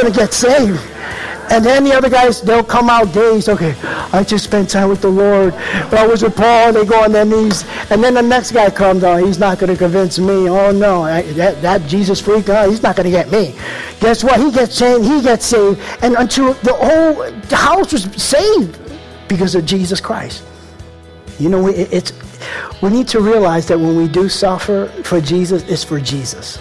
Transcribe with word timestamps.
Going 0.00 0.12
to 0.12 0.18
get 0.18 0.32
saved. 0.32 0.80
And 1.50 1.64
then 1.64 1.82
the 1.82 1.92
other 1.92 2.08
guys, 2.08 2.40
they'll 2.40 2.62
come 2.62 2.88
out 2.88 3.12
days. 3.12 3.48
Okay, 3.48 3.74
I 4.12 4.22
just 4.22 4.44
spent 4.44 4.70
time 4.70 4.88
with 4.88 5.00
the 5.00 5.08
Lord. 5.08 5.52
But 5.90 5.94
I 5.94 6.06
was 6.06 6.22
with 6.22 6.36
Paul, 6.36 6.68
and 6.68 6.76
they 6.76 6.84
go 6.84 7.02
on 7.02 7.10
their 7.10 7.24
knees. 7.24 7.64
And 7.90 8.04
then 8.04 8.14
the 8.14 8.22
next 8.22 8.52
guy 8.52 8.70
comes 8.70 9.02
on. 9.02 9.24
He's 9.24 9.38
not 9.38 9.58
going 9.58 9.72
to 9.72 9.76
convince 9.76 10.18
me. 10.20 10.48
Oh 10.48 10.70
no, 10.70 11.02
I, 11.02 11.22
that, 11.32 11.60
that 11.62 11.88
Jesus 11.88 12.20
freak, 12.20 12.48
oh, 12.48 12.70
he's 12.70 12.82
not 12.82 12.94
going 12.94 13.04
to 13.04 13.10
get 13.10 13.32
me. 13.32 13.56
Guess 13.98 14.22
what? 14.22 14.38
He 14.38 14.52
gets 14.52 14.76
saved. 14.76 15.04
He 15.04 15.20
gets 15.22 15.44
saved, 15.44 15.80
and 16.02 16.14
until 16.14 16.54
the 16.54 16.72
whole 16.72 17.32
house 17.56 17.92
was 17.92 18.04
saved 18.22 18.78
because 19.28 19.56
of 19.56 19.66
Jesus 19.66 20.00
Christ. 20.00 20.44
You 21.40 21.48
know, 21.48 21.66
it, 21.66 21.92
it's 21.92 22.12
we 22.80 22.90
need 22.90 23.08
to 23.08 23.20
realize 23.20 23.66
that 23.66 23.78
when 23.78 23.96
we 23.96 24.06
do 24.06 24.28
suffer 24.28 24.86
for 25.02 25.20
Jesus, 25.20 25.64
it's 25.68 25.82
for 25.82 26.00
Jesus. 26.00 26.60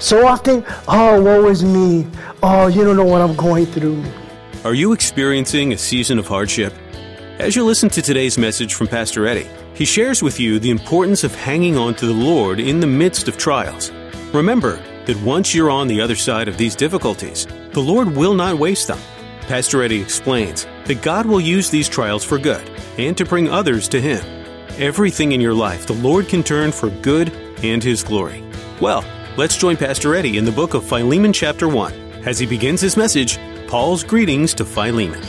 So 0.00 0.26
often, 0.26 0.64
oh, 0.88 1.22
woe 1.22 1.46
is 1.48 1.62
me. 1.62 2.06
Oh, 2.42 2.68
you 2.68 2.84
don't 2.84 2.96
know 2.96 3.04
what 3.04 3.20
I'm 3.20 3.36
going 3.36 3.66
through. 3.66 4.02
Are 4.64 4.72
you 4.72 4.94
experiencing 4.94 5.74
a 5.74 5.78
season 5.78 6.18
of 6.18 6.26
hardship? 6.26 6.72
As 7.38 7.54
you 7.54 7.66
listen 7.66 7.90
to 7.90 8.00
today's 8.00 8.38
message 8.38 8.72
from 8.72 8.86
Pastor 8.86 9.26
Eddie, 9.26 9.48
he 9.74 9.84
shares 9.84 10.22
with 10.22 10.40
you 10.40 10.58
the 10.58 10.70
importance 10.70 11.22
of 11.22 11.34
hanging 11.34 11.76
on 11.76 11.94
to 11.96 12.06
the 12.06 12.14
Lord 12.14 12.60
in 12.60 12.80
the 12.80 12.86
midst 12.86 13.28
of 13.28 13.36
trials. 13.36 13.92
Remember 14.32 14.82
that 15.04 15.20
once 15.22 15.54
you're 15.54 15.70
on 15.70 15.86
the 15.86 16.00
other 16.00 16.16
side 16.16 16.48
of 16.48 16.56
these 16.56 16.74
difficulties, 16.74 17.46
the 17.72 17.80
Lord 17.80 18.16
will 18.16 18.34
not 18.34 18.58
waste 18.58 18.88
them. 18.88 18.98
Pastor 19.42 19.82
Eddie 19.82 20.00
explains 20.00 20.66
that 20.86 21.02
God 21.02 21.26
will 21.26 21.40
use 21.42 21.68
these 21.68 21.90
trials 21.90 22.24
for 22.24 22.38
good 22.38 22.70
and 22.96 23.18
to 23.18 23.26
bring 23.26 23.50
others 23.50 23.86
to 23.88 24.00
Him. 24.00 24.24
Everything 24.78 25.32
in 25.32 25.42
your 25.42 25.54
life 25.54 25.86
the 25.86 25.92
Lord 25.92 26.26
can 26.26 26.42
turn 26.42 26.72
for 26.72 26.88
good 26.88 27.30
and 27.62 27.84
His 27.84 28.02
glory. 28.02 28.42
Well, 28.80 29.04
Let's 29.36 29.56
join 29.56 29.76
Pastor 29.76 30.16
Eddie 30.16 30.38
in 30.38 30.44
the 30.44 30.50
book 30.50 30.74
of 30.74 30.84
Philemon, 30.84 31.32
chapter 31.32 31.68
1, 31.68 31.92
as 32.26 32.40
he 32.40 32.46
begins 32.46 32.80
his 32.80 32.96
message 32.96 33.38
Paul's 33.68 34.02
greetings 34.02 34.52
to 34.54 34.64
Philemon. 34.64 35.20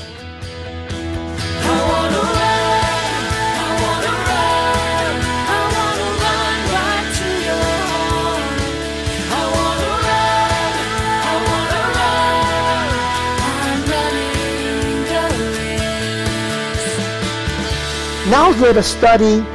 Now 18.31 18.51
going 18.59 18.73
to 18.73 18.81
study 18.81 19.45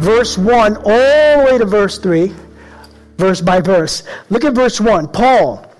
verse 0.00 0.38
1 0.38 0.76
all 0.76 0.82
the 0.84 1.44
way 1.44 1.58
to 1.58 1.66
verse 1.66 1.98
3 1.98 2.32
verse 3.16 3.40
by 3.40 3.60
verse. 3.60 4.02
Look 4.30 4.44
at 4.44 4.54
verse 4.54 4.80
1. 4.80 5.08
Paul, 5.08 5.70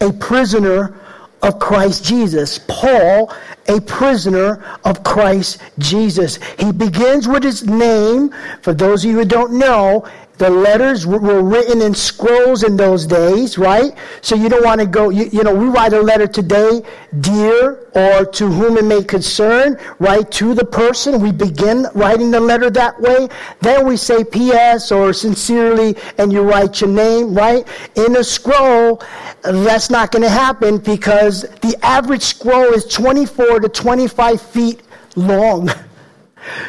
a 0.00 0.12
prisoner 0.12 0.98
of 1.42 1.58
Christ 1.58 2.04
Jesus. 2.04 2.58
Paul, 2.68 3.32
a 3.68 3.80
prisoner 3.80 4.64
of 4.84 5.02
Christ 5.02 5.60
Jesus. 5.78 6.38
He 6.58 6.72
begins 6.72 7.26
with 7.26 7.42
his 7.42 7.66
name. 7.66 8.32
For 8.62 8.72
those 8.72 9.04
of 9.04 9.10
you 9.10 9.18
who 9.18 9.24
don't 9.24 9.58
know, 9.58 10.08
the 10.38 10.50
letters 10.50 11.06
were 11.06 11.42
written 11.42 11.82
in 11.82 11.94
scrolls 11.94 12.62
in 12.62 12.76
those 12.76 13.06
days, 13.06 13.58
right? 13.58 13.92
So 14.22 14.34
you 14.34 14.48
don't 14.48 14.64
want 14.64 14.80
to 14.80 14.86
go, 14.86 15.10
you, 15.10 15.26
you, 15.26 15.42
know, 15.42 15.54
we 15.54 15.66
write 15.66 15.92
a 15.92 16.00
letter 16.00 16.26
today, 16.26 16.82
dear, 17.20 17.86
or 17.94 18.24
to 18.24 18.46
whom 18.48 18.76
it 18.76 18.84
may 18.84 19.04
concern, 19.04 19.78
right? 19.98 20.28
To 20.32 20.54
the 20.54 20.64
person. 20.64 21.20
We 21.20 21.32
begin 21.32 21.86
writing 21.94 22.30
the 22.30 22.40
letter 22.40 22.70
that 22.70 23.00
way. 23.00 23.28
Then 23.60 23.86
we 23.86 23.96
say 23.96 24.24
P.S. 24.24 24.90
or 24.90 25.12
sincerely, 25.12 25.96
and 26.18 26.32
you 26.32 26.42
write 26.42 26.80
your 26.80 26.90
name, 26.90 27.34
right? 27.34 27.66
In 27.94 28.16
a 28.16 28.24
scroll, 28.24 29.02
that's 29.42 29.90
not 29.90 30.12
going 30.12 30.22
to 30.22 30.30
happen 30.30 30.78
because 30.78 31.42
the 31.60 31.76
average 31.82 32.22
scroll 32.22 32.72
is 32.72 32.84
24 32.86 33.60
to 33.60 33.68
25 33.68 34.40
feet 34.40 34.82
long. 35.14 35.70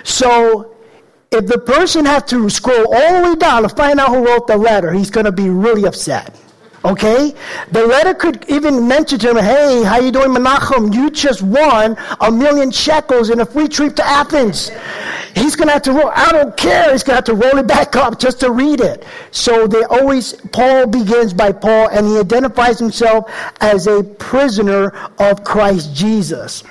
So 0.04 0.73
if 1.34 1.48
the 1.48 1.58
person 1.58 2.06
has 2.06 2.24
to 2.24 2.50
scroll 2.50 2.94
all 2.94 3.22
the 3.22 3.30
way 3.30 3.36
down 3.36 3.64
to 3.64 3.70
find 3.70 4.00
out 4.00 4.10
who 4.10 4.26
wrote 4.26 4.48
the 4.48 4.58
letter, 4.58 4.92
he's 4.92 5.10
going 5.10 5.26
to 5.26 5.32
be 5.32 5.50
really 5.50 5.86
upset. 5.86 6.40
Okay? 6.86 7.34
The 7.72 7.88
letter 7.88 8.14
could 8.14 8.46
even 8.50 8.88
mention 8.88 9.18
to 9.20 9.30
him, 9.30 9.38
hey, 9.38 9.84
how 9.84 10.00
you 10.00 10.12
doing, 10.12 10.32
Menachem? 10.32 10.94
You 10.94 11.10
just 11.10 11.42
won 11.42 11.98
a 12.20 12.32
million 12.32 12.72
shekels 12.72 13.30
in 13.30 13.40
a 13.40 13.46
free 13.46 13.70
trip 13.70 13.96
to 13.96 14.06
Athens. 14.06 14.70
He's 15.34 15.56
going 15.56 15.68
to 15.70 15.74
have 15.74 15.82
to 15.84 15.94
roll, 15.94 16.12
I 16.14 16.32
don't 16.32 16.56
care. 16.58 16.92
He's 16.92 17.04
going 17.04 17.14
to 17.14 17.32
have 17.32 17.40
to 17.40 17.48
roll 17.48 17.58
it 17.58 17.68
back 17.68 17.96
up 17.96 18.20
just 18.20 18.42
to 18.42 18.52
read 18.52 18.82
it. 18.82 19.06
So 19.32 19.66
they 19.66 19.84
always, 19.84 20.34
Paul 20.52 20.88
begins 20.88 21.34
by 21.34 21.54
Paul, 21.54 21.88
and 21.90 22.06
he 22.06 22.20
identifies 22.20 22.80
himself 22.80 23.32
as 23.62 23.88
a 23.88 24.04
prisoner 24.04 24.90
of 25.20 25.44
Christ 25.44 25.96
Jesus 25.96 26.64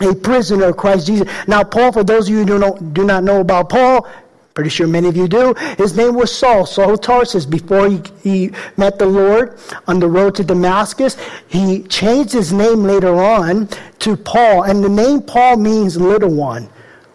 a 0.00 0.14
prisoner 0.14 0.66
of 0.66 0.76
Christ 0.76 1.06
Jesus. 1.06 1.28
Now, 1.46 1.64
Paul, 1.64 1.92
for 1.92 2.04
those 2.04 2.28
of 2.28 2.32
you 2.32 2.40
who 2.40 2.46
do 2.46 2.58
not, 2.58 2.94
do 2.94 3.04
not 3.04 3.24
know 3.24 3.40
about 3.40 3.68
Paul, 3.68 4.08
pretty 4.54 4.70
sure 4.70 4.88
many 4.88 5.08
of 5.08 5.16
you 5.16 5.28
do, 5.28 5.54
his 5.76 5.96
name 5.96 6.14
was 6.14 6.36
Saul, 6.36 6.66
Saul 6.66 6.94
of 6.94 7.00
Tarsus. 7.00 7.46
Before 7.46 7.88
he, 7.88 8.02
he 8.22 8.50
met 8.76 8.98
the 8.98 9.06
Lord 9.06 9.58
on 9.86 10.00
the 10.00 10.08
road 10.08 10.34
to 10.36 10.44
Damascus, 10.44 11.16
he 11.46 11.84
changed 11.84 12.32
his 12.32 12.52
name 12.52 12.82
later 12.82 13.14
on 13.14 13.68
to 14.00 14.16
Paul. 14.16 14.64
And 14.64 14.82
the 14.82 14.88
name 14.88 15.22
Paul 15.22 15.58
means 15.58 15.96
little 15.96 16.34
one 16.34 16.68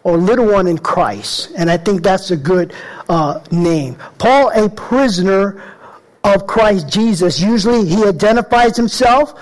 or 0.03 0.17
little 0.17 0.45
one 0.45 0.67
in 0.67 0.77
Christ. 0.77 1.51
And 1.57 1.69
I 1.69 1.77
think 1.77 2.01
that's 2.01 2.31
a 2.31 2.37
good 2.37 2.73
uh, 3.09 3.41
name. 3.51 3.97
Paul, 4.17 4.49
a 4.51 4.69
prisoner 4.69 5.61
of 6.23 6.47
Christ 6.47 6.87
Jesus. 6.89 7.39
Usually 7.41 7.85
he 7.85 8.05
identifies 8.05 8.77
himself 8.77 9.39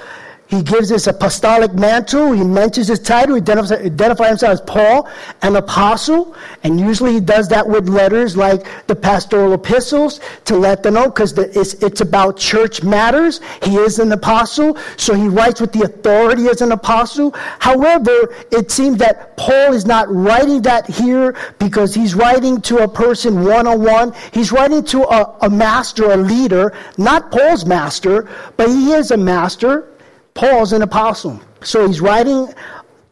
he 0.51 0.62
gives 0.62 0.89
this 0.89 1.07
apostolic 1.07 1.73
mantle. 1.73 2.34
He 2.34 2.44
mentions 2.44 2.89
his 2.89 3.00
title. 3.00 3.35
He 3.35 3.41
identifies, 3.41 3.72
identifies 3.72 4.28
himself 4.28 4.51
as 4.51 4.62
Paul, 4.62 5.09
an 5.41 5.56
apostle. 5.56 6.35
And 6.63 6.78
usually 6.78 7.13
he 7.13 7.22
does 7.22 7.47
that 7.47 7.66
with 7.66 7.88
letters 7.88 8.35
like 8.35 8.67
the 8.88 8.95
pastoral 8.95 9.53
epistles 9.53 10.19
to 10.45 10.57
let 10.57 10.84
them 10.84 10.95
know 10.95 11.06
because 11.06 11.38
it's, 11.38 11.75
it's 11.75 12.01
about 12.01 12.35
church 12.38 12.84
matters. 12.84 13.39
He 13.63 13.78
is 13.78 14.00
an 14.00 14.12
apostle, 14.12 14.78
so 14.97 15.13
he 15.13 15.29
writes 15.29 15.62
with 15.62 15.72
the 15.72 15.84
authority 15.84 16.50
as 16.50 16.62
an 16.62 16.73
apostle. 16.73 17.31
However, 17.59 18.35
it 18.51 18.72
seems 18.72 18.97
that 18.97 19.38
Paul 19.38 19.72
is 19.72 19.85
not 19.85 20.13
writing 20.13 20.63
that 20.63 20.85
here 20.85 21.33
because 21.59 21.95
he's 21.95 22.13
writing 22.13 22.59
to 22.63 22.79
a 22.79 22.89
person 22.89 23.45
one 23.45 23.68
on 23.68 23.81
one. 23.83 24.13
He's 24.33 24.51
writing 24.51 24.83
to 24.88 25.03
a, 25.03 25.38
a 25.44 25.50
master, 25.50 26.12
a 26.12 26.18
leader, 26.18 26.73
not 26.97 27.31
Paul's 27.31 27.66
master, 27.66 28.29
but 28.57 28.68
he 28.68 28.91
is 28.91 29.12
a 29.12 29.18
master 29.18 29.88
Paul's 30.34 30.74
an 30.74 30.81
apostle. 30.81 31.40
So 31.64 31.88
he's 31.88 32.02
writing, 32.02 32.53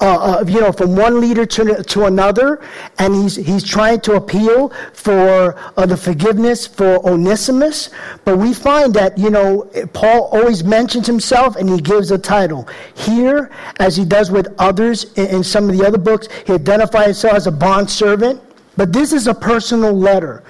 uh, 0.02 0.40
uh, 0.40 0.46
you 0.48 0.62
know, 0.62 0.72
from 0.72 0.96
one 0.96 1.20
leader 1.20 1.46
to, 1.46 1.84
to 1.84 2.06
another, 2.06 2.62
and 2.98 3.14
he's, 3.14 3.36
he's 3.36 3.64
trying 3.64 4.00
to 4.02 4.14
appeal 4.14 4.72
for 4.94 5.56
uh, 5.78 5.86
the 5.86 5.98
forgiveness 5.98 6.66
for 6.66 7.06
Onesimus. 7.06 7.90
But 8.24 8.38
we 8.38 8.54
find 8.54 8.94
that, 8.94 9.18
you 9.18 9.30
know, 9.30 9.70
Paul 9.94 10.30
always 10.32 10.64
mentions 10.64 11.06
himself 11.06 11.58
and 11.58 11.70
he 11.70 11.80
gives 11.80 12.12
a 12.12 12.18
title. 12.18 12.68
Here, 12.96 13.52
as 13.80 13.98
he 13.98 14.06
does 14.06 14.32
with 14.32 14.48
others 14.58 15.12
in, 15.14 15.28
in 15.28 15.44
some 15.44 15.70
of 15.70 15.78
the 15.78 15.86
other 15.86 15.98
books, 15.98 16.28
he 16.48 16.54
identifies 16.54 17.06
himself 17.06 17.34
as 17.34 17.48
a 17.48 17.52
bond 17.52 17.90
servant. 17.90 18.42
But 18.78 18.94
this 18.94 19.12
is 19.12 19.28
a 19.28 19.34
personal 19.34 19.92
letter. 19.92 20.44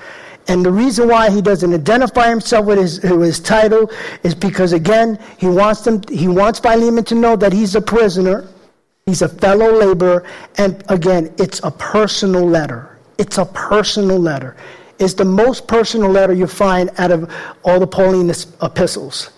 And 0.50 0.66
the 0.66 0.72
reason 0.72 1.07
why 1.07 1.30
he 1.30 1.44
doesn't 1.44 1.72
identify 1.72 2.28
himself 2.28 2.66
with 2.66 2.80
his, 2.80 3.01
with 3.04 3.22
his 3.22 3.40
title 3.40 3.92
is 4.24 4.34
because, 4.34 4.74
again, 4.74 5.19
he 5.38 5.48
wants, 5.48 5.81
them, 5.81 6.01
he 6.10 6.28
wants 6.28 6.60
Philemon 6.60 7.04
to 7.06 7.16
know 7.16 7.36
that 7.36 7.54
he's 7.54 7.75
a 7.75 7.81
prisoner, 7.81 8.48
he's 9.06 9.22
a 9.22 9.30
fellow 9.30 9.72
laborer, 9.72 10.25
and 10.57 10.84
again, 10.90 11.31
it's 11.38 11.62
a 11.63 11.69
personal 11.69 12.48
letter. 12.48 12.98
It's 13.19 13.38
a 13.38 13.46
personal 13.46 14.18
letter. 14.18 14.57
It's 14.98 15.13
the 15.13 15.24
most 15.24 15.68
personal 15.68 16.10
letter 16.10 16.34
you 16.34 16.48
find 16.48 16.90
out 16.98 17.12
of 17.12 17.31
all 17.63 17.80
the 17.80 17.88
Pauline 17.88 18.34
epistles. 18.63 19.30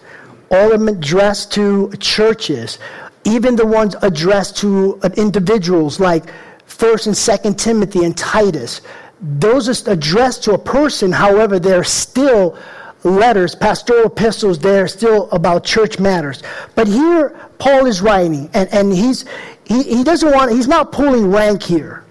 All 0.50 0.72
of 0.72 0.80
them 0.80 0.88
addressed 0.88 1.52
to 1.54 1.92
churches, 2.00 2.80
even 3.26 3.58
the 3.58 3.66
ones 3.66 3.98
addressed 4.02 4.56
to 4.58 4.98
individuals 5.18 6.00
like 6.00 6.32
1st 6.68 7.08
and 7.08 7.16
2nd 7.16 7.58
Timothy 7.58 8.06
and 8.06 8.18
Titus 8.18 8.80
those 9.22 9.70
are 9.70 9.92
addressed 9.92 10.44
to 10.46 10.54
a 10.54 10.58
person, 10.58 11.12
however, 11.12 11.60
they're 11.60 11.84
still 11.84 12.58
letters, 13.04 13.56
pastoral 13.56 14.06
epistles, 14.06 14.60
they're 14.60 14.88
still 14.88 15.30
about 15.32 15.64
church 15.64 16.00
matters. 16.00 16.44
But 16.76 16.88
here, 16.88 17.30
Paul 17.60 17.86
is 17.86 18.02
writing, 18.02 18.50
and, 18.54 18.72
and 18.74 18.92
he's, 18.92 19.26
he, 19.64 19.84
he 19.84 20.04
doesn't 20.04 20.32
want, 20.32 20.52
he's 20.52 20.68
not 20.68 20.92
pulling 20.92 21.32
rank 21.32 21.62
here. 21.64 22.04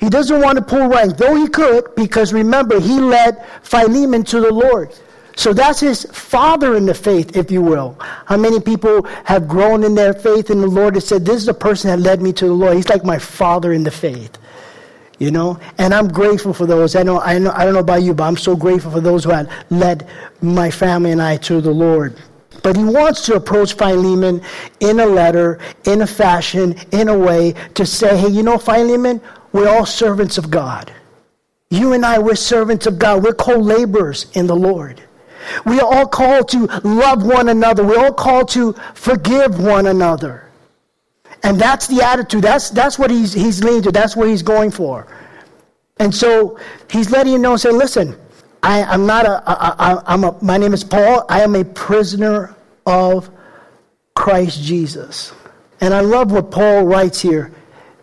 He 0.00 0.10
doesn't 0.10 0.40
want 0.40 0.58
to 0.58 0.64
pull 0.64 0.88
rank, 0.88 1.16
though 1.16 1.34
he 1.34 1.48
could, 1.48 1.94
because 1.94 2.32
remember, 2.32 2.80
he 2.80 2.98
led 3.00 3.44
Philemon 3.62 4.24
to 4.24 4.40
the 4.40 4.52
Lord. 4.52 4.94
So 5.36 5.52
that's 5.52 5.80
his 5.80 6.04
father 6.12 6.76
in 6.76 6.86
the 6.86 6.94
faith, 6.94 7.36
if 7.36 7.50
you 7.50 7.60
will. 7.62 7.96
How 7.98 8.36
many 8.36 8.60
people 8.60 9.02
have 9.24 9.48
grown 9.48 9.82
in 9.82 9.94
their 9.94 10.14
faith 10.14 10.50
in 10.50 10.60
the 10.60 10.66
Lord 10.66 10.94
and 10.94 11.02
said, 11.02 11.24
This 11.24 11.36
is 11.36 11.46
the 11.46 11.54
person 11.54 11.90
that 11.90 11.98
led 11.98 12.22
me 12.22 12.32
to 12.34 12.46
the 12.46 12.52
Lord. 12.52 12.76
He's 12.76 12.88
like 12.88 13.04
my 13.04 13.18
father 13.18 13.72
in 13.72 13.82
the 13.82 13.90
faith. 13.90 14.38
You 15.18 15.30
know? 15.30 15.58
And 15.78 15.94
I'm 15.94 16.08
grateful 16.08 16.52
for 16.52 16.66
those. 16.66 16.96
I 16.96 17.02
know 17.02 17.20
I 17.20 17.38
know 17.38 17.52
I 17.52 17.64
don't 17.64 17.74
know 17.74 17.80
about 17.80 18.02
you, 18.02 18.14
but 18.14 18.24
I'm 18.24 18.36
so 18.36 18.56
grateful 18.56 18.90
for 18.90 19.00
those 19.00 19.24
who 19.24 19.30
had 19.30 19.50
led 19.70 20.08
my 20.42 20.70
family 20.70 21.12
and 21.12 21.22
I 21.22 21.36
to 21.38 21.60
the 21.60 21.70
Lord. 21.70 22.16
But 22.62 22.76
he 22.76 22.84
wants 22.84 23.26
to 23.26 23.34
approach 23.34 23.74
Philemon 23.74 24.40
in 24.80 25.00
a 25.00 25.06
letter, 25.06 25.58
in 25.84 26.00
a 26.00 26.06
fashion, 26.06 26.74
in 26.92 27.08
a 27.08 27.18
way 27.18 27.54
to 27.74 27.84
say, 27.84 28.16
hey, 28.16 28.28
you 28.28 28.42
know, 28.42 28.56
Philemon, 28.56 29.20
we're 29.52 29.68
all 29.68 29.84
servants 29.84 30.38
of 30.38 30.50
God. 30.50 30.90
You 31.68 31.92
and 31.92 32.06
I, 32.06 32.18
we're 32.18 32.36
servants 32.36 32.86
of 32.86 32.98
God. 32.98 33.22
We're 33.22 33.34
co 33.34 33.58
laborers 33.58 34.26
in 34.32 34.46
the 34.46 34.56
Lord. 34.56 35.02
We 35.66 35.80
are 35.80 35.94
all 35.94 36.06
called 36.06 36.48
to 36.50 36.66
love 36.84 37.24
one 37.24 37.48
another. 37.48 37.84
We're 37.84 38.02
all 38.02 38.12
called 38.14 38.48
to 38.50 38.72
forgive 38.94 39.62
one 39.62 39.86
another. 39.86 40.43
And 41.44 41.60
that's 41.60 41.86
the 41.86 42.02
attitude. 42.02 42.42
That's, 42.42 42.70
that's 42.70 42.98
what 42.98 43.10
he's, 43.10 43.34
he's 43.34 43.62
leaning 43.62 43.82
to. 43.82 43.92
That's 43.92 44.16
what 44.16 44.28
he's 44.28 44.42
going 44.42 44.70
for. 44.70 45.06
And 45.98 46.12
so 46.12 46.58
he's 46.90 47.10
letting 47.10 47.34
you 47.34 47.38
know, 47.38 47.56
say, 47.56 47.70
listen, 47.70 48.18
I, 48.62 48.94
am 48.94 49.06
not 49.06 49.26
a, 49.26 49.42
I, 49.46 49.92
I, 49.92 50.02
I'm 50.06 50.24
a, 50.24 50.36
my 50.42 50.56
name 50.56 50.72
is 50.72 50.82
Paul. 50.82 51.26
I 51.28 51.42
am 51.42 51.54
a 51.54 51.62
prisoner 51.62 52.56
of 52.86 53.30
Christ 54.14 54.62
Jesus. 54.62 55.34
And 55.82 55.92
I 55.92 56.00
love 56.00 56.32
what 56.32 56.50
Paul 56.50 56.86
writes 56.86 57.20
here. 57.20 57.52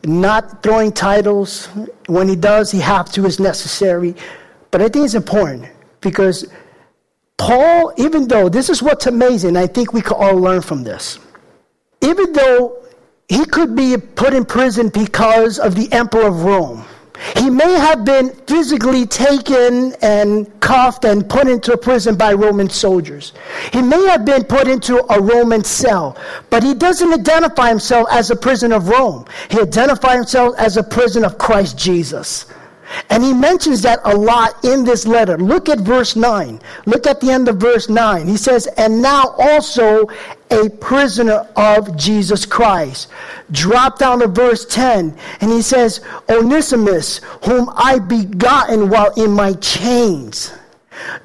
Not 0.03 0.61
throwing 0.61 0.91
titles. 0.91 1.65
When 2.05 2.29
he 2.29 2.35
does, 2.35 2.69
he 2.69 2.79
have 2.79 3.11
to, 3.13 3.25
is 3.25 3.39
necessary. 3.39 4.15
But 4.69 4.83
I 4.83 4.89
think 4.89 5.05
it's 5.05 5.15
important 5.15 5.65
because 5.99 6.45
Paul, 7.37 7.91
even 7.97 8.27
though 8.27 8.49
this 8.49 8.69
is 8.69 8.83
what's 8.83 9.07
amazing, 9.07 9.57
I 9.57 9.65
think 9.65 9.93
we 9.93 10.01
could 10.01 10.17
all 10.17 10.37
learn 10.37 10.61
from 10.61 10.83
this. 10.83 11.17
Even 12.01 12.33
though 12.33 12.81
he 13.31 13.45
could 13.45 13.77
be 13.77 13.95
put 13.95 14.33
in 14.33 14.43
prison 14.43 14.89
because 14.89 15.57
of 15.57 15.73
the 15.73 15.89
emperor 15.93 16.27
of 16.27 16.43
Rome, 16.43 16.83
he 17.37 17.49
may 17.49 17.71
have 17.71 18.03
been 18.03 18.31
physically 18.45 19.05
taken 19.05 19.93
and 20.01 20.59
cuffed 20.59 21.05
and 21.05 21.29
put 21.29 21.47
into 21.47 21.71
a 21.71 21.77
prison 21.77 22.17
by 22.17 22.33
Roman 22.33 22.69
soldiers. 22.69 23.31
He 23.71 23.81
may 23.81 24.03
have 24.07 24.25
been 24.25 24.43
put 24.43 24.67
into 24.67 24.97
a 25.13 25.21
Roman 25.21 25.63
cell, 25.63 26.17
but 26.49 26.61
he 26.61 26.73
doesn't 26.73 27.13
identify 27.13 27.69
himself 27.69 28.09
as 28.11 28.31
a 28.31 28.35
prisoner 28.35 28.75
of 28.75 28.89
Rome. 28.89 29.25
He 29.49 29.61
identifies 29.61 30.15
himself 30.15 30.55
as 30.57 30.75
a 30.75 30.83
prisoner 30.83 31.27
of 31.27 31.37
Christ 31.37 31.77
Jesus. 31.77 32.47
And 33.09 33.23
he 33.23 33.33
mentions 33.33 33.81
that 33.83 33.99
a 34.03 34.15
lot 34.15 34.63
in 34.63 34.83
this 34.83 35.05
letter. 35.05 35.37
Look 35.37 35.69
at 35.69 35.79
verse 35.79 36.15
9. 36.15 36.59
Look 36.85 37.07
at 37.07 37.21
the 37.21 37.31
end 37.31 37.47
of 37.47 37.57
verse 37.57 37.89
9. 37.89 38.27
He 38.27 38.37
says, 38.37 38.67
And 38.77 39.01
now 39.01 39.35
also 39.37 40.07
a 40.49 40.69
prisoner 40.69 41.47
of 41.55 41.95
Jesus 41.95 42.45
Christ. 42.45 43.09
Drop 43.51 43.99
down 43.99 44.19
to 44.19 44.27
verse 44.27 44.65
10. 44.65 45.17
And 45.41 45.51
he 45.51 45.61
says, 45.61 46.01
Onesimus, 46.29 47.21
whom 47.45 47.69
I 47.75 47.99
begotten 47.99 48.89
while 48.89 49.13
in 49.15 49.31
my 49.31 49.53
chains. 49.53 50.51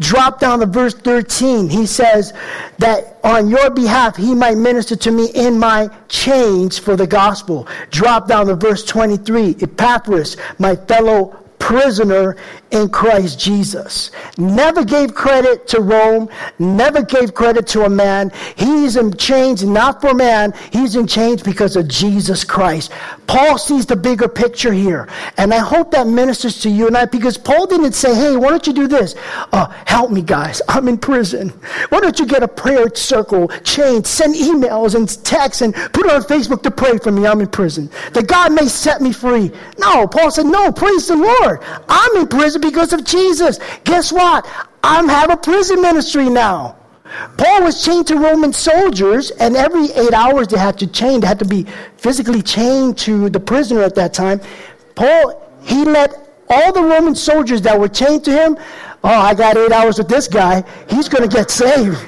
Drop 0.01 0.41
down 0.41 0.61
to 0.61 0.67
verse 0.67 0.95
13. 0.95 1.69
He 1.69 1.87
says 1.87 2.33
that 2.79 3.19
on 3.25 3.49
your 3.49 3.71
behalf 3.71 4.17
he 4.17 4.35
might 4.35 4.57
minister 4.57 4.97
to 4.97 5.11
me 5.11 5.31
in 5.35 5.59
my 5.59 5.91
chains 6.09 6.79
for 6.79 6.97
the 6.97 7.07
gospel. 7.07 7.69
Drop 7.91 8.29
down 8.29 8.47
to 8.47 8.55
verse 8.55 8.85
23. 8.85 9.57
Epaphras, 9.61 10.37
my 10.59 10.77
fellow 10.77 11.46
prisoner 11.59 12.37
in 12.71 12.89
Christ 12.89 13.39
Jesus. 13.39 14.11
Never 14.39 14.85
gave 14.85 15.15
credit 15.15 15.67
to 15.69 15.81
Rome, 15.81 16.29
never 16.59 17.03
gave 17.03 17.35
credit 17.35 17.67
to 17.69 17.85
a 17.85 17.89
man. 17.89 18.33
He's 18.57 18.97
in 18.97 19.17
chains 19.17 19.63
not 19.65 20.01
for 20.01 20.15
man, 20.15 20.53
he's 20.73 20.97
in 20.97 21.07
chains 21.07 21.43
because 21.43 21.77
of 21.77 21.89
Jesus 21.89 22.45
Christ. 22.45 22.93
Paul 23.27 23.59
sees 23.59 23.87
the 23.87 23.97
bigger 23.97 24.29
picture 24.29 24.73
here. 24.73 25.09
And 25.37 25.53
I 25.53 25.59
hope 25.59 25.91
that 25.93 26.07
ministers 26.07 26.61
to 26.61 26.71
you 26.71 26.87
and 26.87 26.97
I 26.97 27.07
because 27.07 27.37
Paul 27.37 27.67
didn't 27.67 27.93
say, 27.93 28.15
hey, 28.15 28.37
why 28.37 28.51
don't 28.51 28.67
you 28.67 28.73
do 28.73 28.87
this? 28.87 29.15
Uh, 29.53 29.67
help 29.87 30.11
me, 30.11 30.23
guys. 30.23 30.63
I'm 30.69 30.89
in 30.89 30.99
prison. 30.99 31.51
Why 31.89 32.01
don't 32.01 32.19
you 32.19 32.27
get 32.27 32.43
a 32.43 32.49
prayer 32.49 32.95
circle, 32.95 33.49
chain, 33.65 34.05
send 34.05 34.35
emails 34.35 34.95
and 34.95 35.09
texts 35.25 35.63
and 35.63 35.75
put 35.75 36.07
it 36.07 36.13
on 36.13 36.23
Facebook 36.23 36.63
to 36.63 36.71
pray 36.71 36.99
for 36.99 37.11
me? 37.11 37.27
I'm 37.27 37.41
in 37.41 37.49
prison. 37.49 37.91
That 38.13 38.27
God 38.27 38.53
may 38.53 38.67
set 38.67 39.01
me 39.01 39.13
free. 39.13 39.51
No, 39.79 40.07
Paul 40.07 40.31
said, 40.31 40.47
no, 40.47 40.73
praise 40.73 41.09
the 41.09 41.17
Lord. 41.17 41.63
I'm 41.89 42.17
in 42.17 42.29
prison 42.29 42.56
because 42.59 42.93
of 42.93 43.05
Jesus. 43.05 43.59
Guess 43.85 44.13
what? 44.13 44.47
I'm 44.83 45.09
have 45.09 45.31
a 45.31 45.37
prison 45.37 45.83
ministry 45.83 46.29
now. 46.29 46.77
Paul 47.37 47.65
was 47.65 47.85
chained 47.85 48.07
to 48.09 48.17
Roman 48.17 48.53
soldiers, 48.53 49.31
and 49.33 49.57
every 49.57 49.87
eight 49.93 50.13
hours 50.13 50.49
they 50.49 50.59
had 50.59 50.79
to 50.79 50.87
chain. 50.87 51.21
They 51.21 51.27
had 51.27 51.39
to 51.39 51.45
be 51.45 51.67
physically 51.97 52.43
chained 52.43 52.99
to 52.99 53.31
the 53.31 53.41
prisoner 53.41 53.83
at 53.83 53.95
that 53.95 54.13
time. 54.13 54.41
Paul, 54.95 55.43
he 55.63 55.85
let 55.85 56.45
all 56.49 56.73
the 56.73 56.83
Roman 56.83 57.15
soldiers 57.15 57.63
that 57.63 57.79
were 57.79 57.89
chained 57.89 58.25
to 58.25 58.33
him, 58.33 58.57
oh, 59.07 59.21
I 59.21 59.35
got 59.35 59.57
eight 59.57 59.73
hours 59.73 59.99
with 59.99 60.09
this 60.09 60.27
guy. 60.29 60.65
He's 60.91 61.09
going 61.09 61.29
to 61.29 61.35
get 61.35 61.51
saved. 61.51 61.99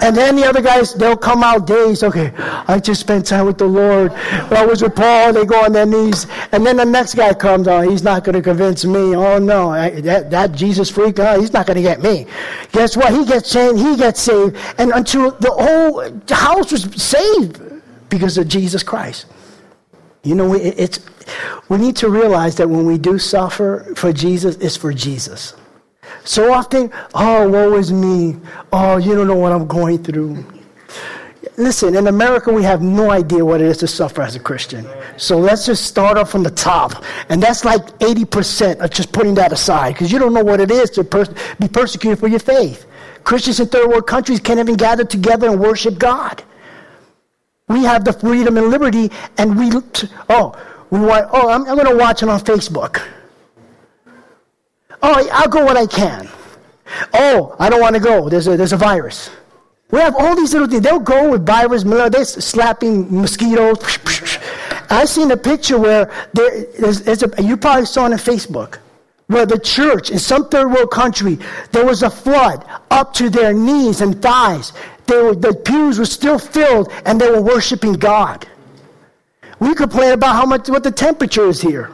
And 0.00 0.16
then 0.16 0.36
the 0.36 0.46
other 0.46 0.62
guys, 0.62 0.94
they'll 0.94 1.16
come 1.16 1.42
out 1.42 1.66
days. 1.66 2.02
Okay, 2.04 2.32
I 2.36 2.78
just 2.78 3.00
spent 3.00 3.26
time 3.26 3.46
with 3.46 3.58
the 3.58 3.66
Lord. 3.66 4.12
I 4.12 4.64
was 4.64 4.80
with 4.80 4.94
Paul. 4.94 5.32
They 5.32 5.44
go 5.44 5.64
on 5.64 5.72
their 5.72 5.86
knees. 5.86 6.26
And 6.52 6.64
then 6.64 6.76
the 6.76 6.84
next 6.84 7.14
guy 7.14 7.34
comes 7.34 7.66
on. 7.66 7.84
Oh, 7.84 7.90
he's 7.90 8.04
not 8.04 8.24
going 8.24 8.34
to 8.34 8.42
convince 8.42 8.84
me. 8.84 9.16
Oh, 9.16 9.38
no. 9.38 9.70
I, 9.70 10.00
that, 10.02 10.30
that 10.30 10.52
Jesus 10.52 10.88
freak, 10.88 11.18
oh, 11.18 11.40
he's 11.40 11.52
not 11.52 11.66
going 11.66 11.76
to 11.76 11.82
get 11.82 12.00
me. 12.00 12.26
Guess 12.72 12.96
what? 12.96 13.12
He 13.12 13.24
gets 13.26 13.50
saved. 13.50 13.78
He 13.78 13.96
gets 13.96 14.20
saved. 14.20 14.56
And 14.78 14.92
until 14.92 15.32
the 15.32 15.50
whole 15.50 16.04
house 16.28 16.70
was 16.70 16.84
saved 17.02 17.60
because 18.08 18.38
of 18.38 18.46
Jesus 18.46 18.82
Christ. 18.82 19.26
You 20.22 20.34
know, 20.34 20.54
it's, 20.54 21.00
we 21.68 21.78
need 21.78 21.96
to 21.96 22.08
realize 22.08 22.56
that 22.56 22.68
when 22.68 22.86
we 22.86 22.98
do 22.98 23.18
suffer 23.18 23.92
for 23.96 24.12
Jesus, 24.12 24.56
it's 24.56 24.76
for 24.76 24.92
Jesus. 24.92 25.54
So 26.28 26.52
often, 26.52 26.92
oh, 27.14 27.48
woe 27.48 27.74
is 27.78 27.90
me. 27.90 28.36
Oh, 28.70 28.98
you 28.98 29.14
don't 29.14 29.28
know 29.28 29.34
what 29.34 29.50
I'm 29.50 29.66
going 29.66 30.04
through. 30.04 30.44
Listen, 31.56 31.96
in 31.96 32.06
America, 32.06 32.52
we 32.52 32.62
have 32.64 32.82
no 32.82 33.10
idea 33.10 33.42
what 33.42 33.62
it 33.62 33.66
is 33.66 33.78
to 33.78 33.86
suffer 33.86 34.20
as 34.20 34.36
a 34.36 34.38
Christian. 34.38 34.86
So 35.16 35.38
let's 35.38 35.64
just 35.64 35.86
start 35.86 36.18
off 36.18 36.30
from 36.30 36.42
the 36.42 36.50
top. 36.50 37.02
And 37.30 37.42
that's 37.42 37.64
like 37.64 37.80
80% 38.00 38.80
of 38.80 38.90
just 38.90 39.10
putting 39.10 39.36
that 39.36 39.52
aside 39.52 39.94
because 39.94 40.12
you 40.12 40.18
don't 40.18 40.34
know 40.34 40.44
what 40.44 40.60
it 40.60 40.70
is 40.70 40.90
to 40.90 41.02
per- 41.02 41.34
be 41.58 41.66
persecuted 41.66 42.18
for 42.18 42.28
your 42.28 42.40
faith. 42.40 42.84
Christians 43.24 43.58
in 43.58 43.68
third 43.68 43.88
world 43.88 44.06
countries 44.06 44.38
can't 44.38 44.60
even 44.60 44.76
gather 44.76 45.04
together 45.04 45.48
and 45.48 45.58
worship 45.58 45.98
God. 45.98 46.44
We 47.68 47.84
have 47.84 48.04
the 48.04 48.12
freedom 48.12 48.58
and 48.58 48.68
liberty, 48.68 49.10
and 49.38 49.58
we, 49.58 49.70
oh, 50.28 50.54
we 50.90 51.00
want, 51.00 51.30
oh, 51.32 51.48
I'm, 51.48 51.66
I'm 51.66 51.74
going 51.74 51.88
to 51.88 51.96
watch 51.96 52.22
it 52.22 52.28
on 52.28 52.38
Facebook. 52.40 53.02
Oh, 55.02 55.28
I'll 55.32 55.48
go 55.48 55.64
when 55.64 55.76
I 55.76 55.86
can. 55.86 56.28
Oh, 57.14 57.54
I 57.58 57.68
don't 57.70 57.80
want 57.80 57.94
to 57.94 58.00
go. 58.00 58.28
There's 58.28 58.46
a, 58.48 58.56
there's 58.56 58.72
a 58.72 58.76
virus. 58.76 59.30
We 59.90 60.00
have 60.00 60.14
all 60.16 60.36
these 60.36 60.52
little 60.52 60.68
things. 60.68 60.82
They'll 60.82 61.00
go 61.00 61.30
with 61.30 61.46
virus, 61.46 61.82
they're 61.84 62.24
slapping 62.24 63.20
mosquitoes. 63.20 63.78
I 64.90 65.04
seen 65.04 65.30
a 65.30 65.36
picture 65.36 65.78
where 65.78 66.12
there, 66.32 66.64
there's, 66.78 67.22
a, 67.22 67.42
you 67.42 67.56
probably 67.56 67.86
saw 67.86 68.06
it 68.06 68.12
on 68.12 68.18
Facebook, 68.18 68.78
where 69.28 69.46
the 69.46 69.58
church 69.58 70.10
in 70.10 70.18
some 70.18 70.48
third 70.48 70.70
world 70.70 70.90
country, 70.90 71.38
there 71.72 71.86
was 71.86 72.02
a 72.02 72.10
flood 72.10 72.66
up 72.90 73.14
to 73.14 73.30
their 73.30 73.52
knees 73.52 74.00
and 74.00 74.20
thighs. 74.20 74.72
They 75.06 75.22
were, 75.22 75.34
the 75.34 75.54
pews 75.54 75.98
were 75.98 76.06
still 76.06 76.38
filled 76.38 76.92
and 77.06 77.20
they 77.20 77.30
were 77.30 77.40
worshiping 77.40 77.94
God. 77.94 78.46
We 79.60 79.74
complain 79.74 80.12
about 80.12 80.34
how 80.36 80.46
much 80.46 80.68
what 80.68 80.82
the 80.82 80.92
temperature 80.92 81.46
is 81.46 81.60
here. 81.60 81.92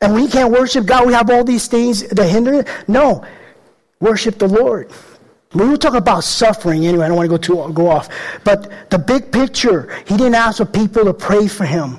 And 0.00 0.14
we 0.14 0.28
can't 0.28 0.50
worship 0.50 0.86
God. 0.86 1.06
We 1.06 1.12
have 1.12 1.28
all 1.30 1.44
these 1.44 1.68
things 1.68 2.08
that 2.08 2.26
hinder 2.28 2.54
it. 2.54 2.68
No, 2.88 3.24
worship 4.00 4.38
the 4.38 4.48
Lord. 4.48 4.90
We 5.52 5.68
will 5.68 5.76
talk 5.76 5.94
about 5.94 6.24
suffering 6.24 6.86
anyway. 6.86 7.04
I 7.04 7.08
don't 7.08 7.16
want 7.16 7.30
to 7.30 7.36
go 7.36 7.66
too 7.66 7.72
go 7.74 7.90
off. 7.90 8.08
But 8.44 8.90
the 8.90 8.98
big 8.98 9.32
picture, 9.32 9.94
he 10.06 10.16
didn't 10.16 10.36
ask 10.36 10.58
for 10.58 10.64
people 10.64 11.04
to 11.04 11.12
pray 11.12 11.48
for 11.48 11.66
him. 11.66 11.98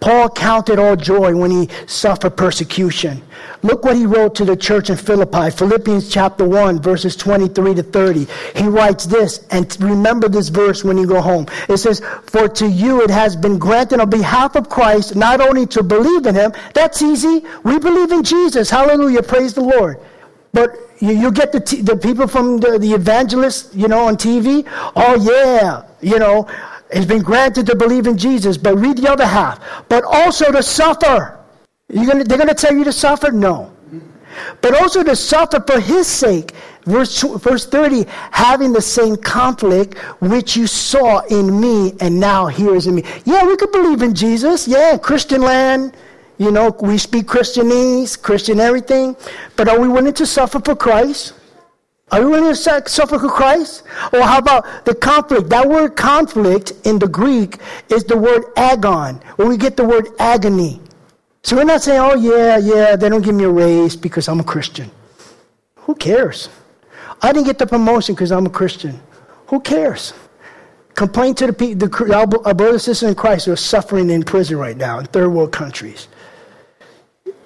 Paul 0.00 0.28
counted 0.28 0.78
all 0.78 0.96
joy 0.96 1.34
when 1.34 1.50
he 1.50 1.68
suffered 1.86 2.36
persecution. 2.36 3.22
Look 3.62 3.84
what 3.84 3.96
he 3.96 4.06
wrote 4.06 4.34
to 4.36 4.44
the 4.44 4.56
church 4.56 4.90
in 4.90 4.96
Philippi, 4.96 5.50
Philippians 5.50 6.10
chapter 6.10 6.46
1, 6.46 6.80
verses 6.80 7.16
23 7.16 7.74
to 7.74 7.82
30. 7.82 8.26
He 8.54 8.66
writes 8.66 9.06
this, 9.06 9.46
and 9.50 9.76
remember 9.80 10.28
this 10.28 10.48
verse 10.48 10.84
when 10.84 10.98
you 10.98 11.06
go 11.06 11.20
home. 11.20 11.46
It 11.68 11.78
says, 11.78 12.00
For 12.26 12.48
to 12.48 12.68
you 12.68 13.02
it 13.02 13.10
has 13.10 13.34
been 13.34 13.58
granted 13.58 14.00
on 14.00 14.10
behalf 14.10 14.54
of 14.54 14.68
Christ 14.68 15.16
not 15.16 15.40
only 15.40 15.66
to 15.68 15.82
believe 15.82 16.26
in 16.26 16.34
him, 16.34 16.52
that's 16.74 17.02
easy. 17.02 17.44
We 17.64 17.78
believe 17.78 18.12
in 18.12 18.22
Jesus. 18.22 18.70
Hallelujah. 18.70 19.22
Praise 19.22 19.54
the 19.54 19.62
Lord. 19.62 19.98
But 20.52 20.76
you, 21.00 21.12
you 21.12 21.32
get 21.32 21.52
the, 21.52 21.60
t- 21.60 21.82
the 21.82 21.96
people 21.96 22.26
from 22.26 22.58
the, 22.58 22.78
the 22.78 22.92
evangelists, 22.92 23.74
you 23.74 23.88
know, 23.88 24.06
on 24.06 24.16
TV. 24.16 24.66
Oh, 24.94 25.16
yeah, 25.16 25.82
you 26.00 26.18
know, 26.18 26.48
it's 26.90 27.06
been 27.06 27.22
granted 27.22 27.66
to 27.66 27.76
believe 27.76 28.06
in 28.06 28.16
Jesus. 28.16 28.56
But 28.56 28.76
read 28.76 28.98
the 28.98 29.10
other 29.10 29.26
half. 29.26 29.60
But 29.88 30.04
also 30.04 30.52
to 30.52 30.62
suffer. 30.62 31.38
Gonna, 31.92 32.24
they're 32.24 32.38
going 32.38 32.48
to 32.48 32.54
tell 32.54 32.74
you 32.74 32.84
to 32.84 32.92
suffer? 32.92 33.30
No. 33.30 33.72
But 34.60 34.74
also 34.74 35.02
to 35.02 35.16
suffer 35.16 35.60
for 35.60 35.80
his 35.80 36.06
sake. 36.06 36.52
Verse, 36.84 37.22
verse 37.22 37.66
30, 37.66 38.04
having 38.30 38.72
the 38.72 38.82
same 38.82 39.16
conflict 39.16 39.98
which 40.20 40.56
you 40.56 40.66
saw 40.66 41.20
in 41.26 41.60
me 41.60 41.94
and 42.00 42.20
now 42.20 42.46
here 42.46 42.76
is 42.76 42.86
in 42.86 42.94
me. 42.94 43.04
Yeah, 43.24 43.44
we 43.44 43.56
could 43.56 43.72
believe 43.72 44.02
in 44.02 44.14
Jesus. 44.14 44.68
Yeah, 44.68 44.96
Christian 44.96 45.42
land. 45.42 45.96
You 46.38 46.50
know, 46.50 46.76
we 46.80 46.98
speak 46.98 47.26
Christianese, 47.26 48.20
Christian 48.20 48.60
everything. 48.60 49.16
But 49.56 49.68
are 49.68 49.80
we 49.80 49.88
willing 49.88 50.12
to 50.14 50.26
suffer 50.26 50.60
for 50.60 50.76
Christ? 50.76 51.32
Are 52.12 52.20
you 52.20 52.54
to 52.54 52.54
suffer 52.54 53.18
for 53.18 53.28
Christ? 53.28 53.82
Or 54.12 54.22
how 54.22 54.38
about 54.38 54.84
the 54.84 54.94
conflict? 54.94 55.48
That 55.50 55.68
word 55.68 55.96
conflict 55.96 56.72
in 56.84 56.98
the 56.98 57.08
Greek 57.08 57.58
is 57.88 58.04
the 58.04 58.16
word 58.16 58.44
agon, 58.56 59.16
where 59.36 59.48
we 59.48 59.56
get 59.56 59.76
the 59.76 59.84
word 59.84 60.08
agony. 60.18 60.80
So 61.42 61.56
we're 61.56 61.64
not 61.64 61.82
saying, 61.82 62.00
oh, 62.00 62.14
yeah, 62.14 62.58
yeah, 62.58 62.96
they 62.96 63.08
don't 63.08 63.22
give 63.22 63.34
me 63.34 63.44
a 63.44 63.50
raise 63.50 63.96
because 63.96 64.28
I'm 64.28 64.40
a 64.40 64.44
Christian. 64.44 64.90
Who 65.76 65.94
cares? 65.94 66.48
I 67.22 67.32
didn't 67.32 67.46
get 67.46 67.58
the 67.58 67.66
promotion 67.66 68.14
because 68.14 68.30
I'm 68.30 68.46
a 68.46 68.50
Christian. 68.50 69.00
Who 69.48 69.60
cares? 69.60 70.12
Complain 70.94 71.34
to 71.36 71.48
the, 71.48 71.52
people, 71.52 71.88
the 71.88 72.14
our 72.14 72.26
brothers 72.26 72.72
and 72.72 72.80
sisters 72.80 73.08
in 73.08 73.14
Christ 73.14 73.46
who 73.46 73.52
are 73.52 73.56
suffering 73.56 74.10
in 74.10 74.22
prison 74.22 74.56
right 74.58 74.76
now 74.76 74.98
in 74.98 75.06
third 75.06 75.28
world 75.28 75.52
countries. 75.52 76.08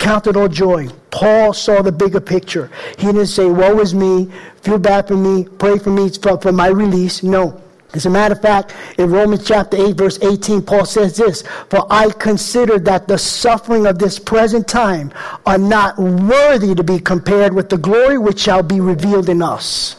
Count 0.01 0.27
it 0.27 0.35
all 0.35 0.49
joy. 0.49 0.89
Paul 1.11 1.53
saw 1.53 1.83
the 1.83 1.93
bigger 1.93 2.21
picture. 2.21 2.71
He 2.99 3.07
didn't 3.07 3.27
say, 3.27 3.45
Woe 3.45 3.79
is 3.81 3.95
me, 3.95 4.31
feel 4.63 4.79
bad 4.79 5.07
for 5.07 5.17
me, 5.17 5.45
pray 5.59 5.79
for 5.79 5.91
me 5.91 6.09
for, 6.09 6.41
for 6.41 6.53
my 6.53 6.69
release. 6.69 7.23
No. 7.23 7.61
As 7.93 8.07
a 8.07 8.11
matter 8.11 8.35
of 8.35 8.41
fact, 8.41 8.75
in 8.99 9.11
Romans 9.11 9.47
chapter 9.47 9.77
8, 9.77 9.97
verse 9.97 10.19
18, 10.23 10.63
Paul 10.63 10.87
says 10.87 11.17
this 11.17 11.43
For 11.69 11.87
I 11.91 12.09
consider 12.11 12.79
that 12.79 13.09
the 13.09 13.19
suffering 13.19 13.87
of 13.87 13.99
this 13.99 14.19
present 14.19 14.67
time 14.67 15.13
are 15.45 15.59
not 15.59 15.99
worthy 15.99 16.75
to 16.75 16.83
be 16.83 16.99
compared 16.99 17.53
with 17.53 17.69
the 17.69 17.77
glory 17.77 18.17
which 18.17 18.41
shall 18.41 18.63
be 18.63 18.81
revealed 18.81 19.29
in 19.29 19.43
us. 19.43 19.97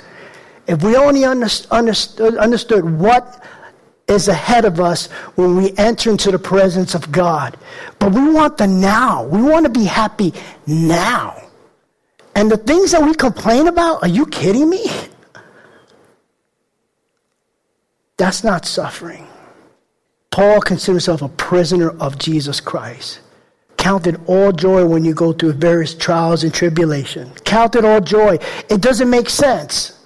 If 0.65 0.83
we 0.83 0.95
only 0.95 1.25
understood, 1.25 2.37
understood 2.37 2.85
what 2.85 3.43
is 4.07 4.27
ahead 4.27 4.65
of 4.65 4.79
us 4.79 5.07
when 5.35 5.55
we 5.55 5.73
enter 5.77 6.09
into 6.09 6.31
the 6.31 6.39
presence 6.39 6.95
of 6.95 7.11
God. 7.11 7.57
But 7.99 8.11
we 8.11 8.31
want 8.31 8.57
the 8.57 8.67
now. 8.67 9.23
We 9.23 9.41
want 9.41 9.65
to 9.65 9.71
be 9.71 9.85
happy 9.85 10.33
now. 10.67 11.41
And 12.35 12.49
the 12.49 12.57
things 12.57 12.91
that 12.91 13.01
we 13.03 13.13
complain 13.13 13.67
about, 13.67 14.03
are 14.03 14.07
you 14.07 14.25
kidding 14.25 14.69
me? 14.69 14.85
That's 18.17 18.43
not 18.43 18.65
suffering. 18.65 19.27
Paul 20.29 20.61
considers 20.61 21.05
himself 21.05 21.21
a 21.21 21.35
prisoner 21.35 21.89
of 21.99 22.17
Jesus 22.17 22.61
Christ. 22.61 23.19
Count 23.77 24.07
it 24.07 24.19
all 24.27 24.51
joy 24.51 24.85
when 24.85 25.03
you 25.03 25.13
go 25.13 25.33
through 25.33 25.53
various 25.53 25.93
trials 25.93 26.43
and 26.43 26.53
tribulation. 26.53 27.31
Count 27.43 27.75
it 27.75 27.83
all 27.83 27.99
joy. 27.99 28.37
It 28.69 28.79
doesn't 28.79 29.09
make 29.09 29.29
sense 29.29 30.00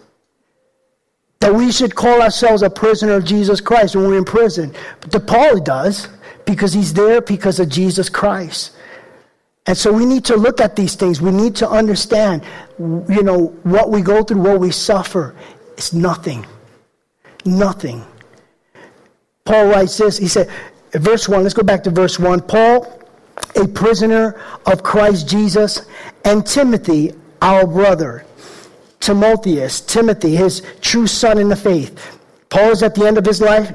that 1.45 1.53
we 1.53 1.71
should 1.71 1.93
call 1.93 2.23
ourselves 2.23 2.63
a 2.63 2.69
prisoner 2.71 3.13
of 3.13 3.23
Jesus 3.23 3.61
Christ 3.61 3.95
when 3.95 4.07
we're 4.07 4.17
in 4.17 4.25
prison. 4.25 4.73
But 5.11 5.27
Paul 5.27 5.59
does 5.59 6.07
because 6.43 6.73
he's 6.73 6.91
there 6.91 7.21
because 7.21 7.59
of 7.59 7.69
Jesus 7.69 8.09
Christ. 8.09 8.75
And 9.67 9.77
so 9.77 9.93
we 9.93 10.07
need 10.07 10.25
to 10.25 10.37
look 10.37 10.59
at 10.59 10.75
these 10.75 10.95
things. 10.95 11.21
We 11.21 11.29
need 11.29 11.55
to 11.57 11.69
understand, 11.69 12.43
you 12.79 13.21
know, 13.21 13.53
what 13.61 13.91
we 13.91 14.01
go 14.01 14.23
through, 14.23 14.41
what 14.41 14.59
we 14.59 14.71
suffer. 14.71 15.35
It's 15.77 15.93
nothing. 15.93 16.47
Nothing. 17.45 18.03
Paul 19.43 19.67
writes 19.67 19.99
this. 19.99 20.17
He 20.17 20.27
said, 20.27 20.49
verse 20.93 21.29
1, 21.29 21.43
let's 21.43 21.53
go 21.53 21.61
back 21.61 21.83
to 21.83 21.91
verse 21.91 22.17
1. 22.17 22.41
Paul, 22.41 23.03
a 23.55 23.67
prisoner 23.67 24.41
of 24.65 24.81
Christ 24.81 25.29
Jesus, 25.29 25.85
and 26.23 26.43
Timothy, 26.43 27.13
our 27.39 27.67
brother 27.67 28.25
Timotheus, 29.05 29.81
Timothy, 29.81 30.35
his 30.35 30.63
true 30.81 31.05
son 31.05 31.37
in 31.37 31.47
the 31.47 31.55
faith. 31.55 32.19
Paul 32.49 32.71
is 32.71 32.81
at 32.81 32.95
the 32.95 33.05
end 33.05 33.19
of 33.19 33.25
his 33.25 33.39
life, 33.39 33.71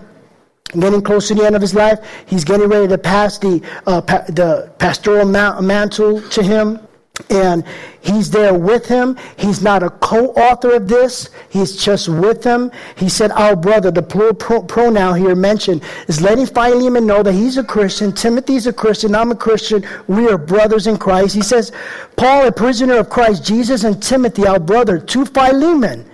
getting 0.73 1.01
close 1.03 1.29
to 1.29 1.35
the 1.35 1.47
end 1.47 1.55
of 1.55 1.63
his 1.63 1.73
life. 1.73 2.01
He's 2.27 2.45
getting 2.45 2.69
ready 2.69 2.89
to 2.89 2.99
pass 2.99 3.39
the, 3.39 3.63
uh, 3.87 4.01
pa- 4.01 4.25
the 4.29 4.73
pastoral 4.79 5.27
mantle 5.27 6.21
to 6.21 6.43
him 6.43 6.81
and 7.29 7.65
he's 8.01 8.31
there 8.31 8.55
with 8.55 8.87
him. 8.87 9.17
He's 9.37 9.63
not 9.63 9.83
a 9.83 9.91
co-author 9.91 10.75
of 10.75 10.89
this. 10.89 11.31
He's 11.51 11.77
just 11.77 12.09
with 12.09 12.43
him. 12.43 12.71
He 12.97 13.09
said, 13.09 13.31
our 13.33 13.57
brother, 13.57 13.91
the 13.91 14.03
plural 14.03 14.35
pro- 14.35 14.63
pronoun 14.63 15.19
here 15.19 15.35
mentioned, 15.35 15.83
is 16.09 16.21
letting 16.21 16.47
Philemon 16.47 17.07
know 17.07 17.23
that 17.23 17.33
he's 17.33 17.57
a 17.57 17.65
Christian. 17.65 18.13
Timothy's 18.13 18.67
a 18.67 18.73
Christian. 18.73 19.15
I'm 19.15 19.31
a 19.31 19.37
Christian. 19.37 19.85
We 20.07 20.29
are 20.29 20.39
brothers 20.39 20.87
in 20.87 20.97
Christ. 20.97 21.35
He 21.35 21.43
says, 21.43 21.73
Paul, 22.17 22.47
a 22.47 22.53
prisoner 22.53 22.97
of 22.99 23.11
Christ 23.11 23.45
Jesus, 23.45 23.85
and 23.85 24.03
Timothy, 24.03 24.47
our 24.47 24.61
brother, 24.61 24.99
to 24.99 25.25
Philemon, 25.25 26.09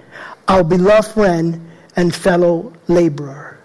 our 0.49 0.65
beloved 0.65 1.13
friend 1.13 1.71
and 1.97 2.15
fellow 2.15 2.73
laborer. 2.89 3.59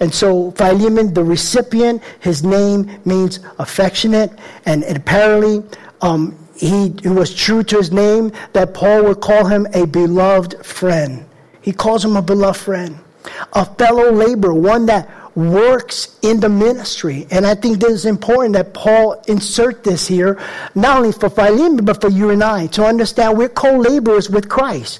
And 0.00 0.14
so 0.14 0.52
Philemon, 0.52 1.12
the 1.12 1.24
recipient, 1.24 2.02
his 2.20 2.44
name 2.44 3.00
means 3.04 3.40
affectionate, 3.58 4.30
and 4.64 4.84
apparently 4.84 5.64
um, 6.00 6.38
he 6.58 6.92
was 7.04 7.34
true 7.34 7.62
to 7.62 7.76
his 7.76 7.92
name 7.92 8.32
that 8.52 8.74
Paul 8.74 9.04
would 9.04 9.20
call 9.20 9.46
him 9.46 9.66
a 9.74 9.86
beloved 9.86 10.64
friend. 10.66 11.24
He 11.60 11.72
calls 11.72 12.04
him 12.04 12.16
a 12.16 12.22
beloved 12.22 12.58
friend, 12.58 12.98
a 13.52 13.64
fellow 13.64 14.10
laborer, 14.10 14.54
one 14.54 14.86
that 14.86 15.08
works 15.36 16.18
in 16.22 16.40
the 16.40 16.48
ministry. 16.48 17.26
And 17.30 17.46
I 17.46 17.54
think 17.54 17.78
this 17.78 17.92
is 17.92 18.06
important 18.06 18.54
that 18.54 18.74
Paul 18.74 19.22
insert 19.28 19.84
this 19.84 20.08
here, 20.08 20.40
not 20.74 20.98
only 20.98 21.12
for 21.12 21.30
Philemon, 21.30 21.84
but 21.84 22.00
for 22.00 22.08
you 22.08 22.30
and 22.30 22.42
I, 22.42 22.66
to 22.68 22.84
understand 22.84 23.38
we're 23.38 23.48
co 23.48 23.76
laborers 23.76 24.28
with 24.28 24.48
Christ. 24.48 24.98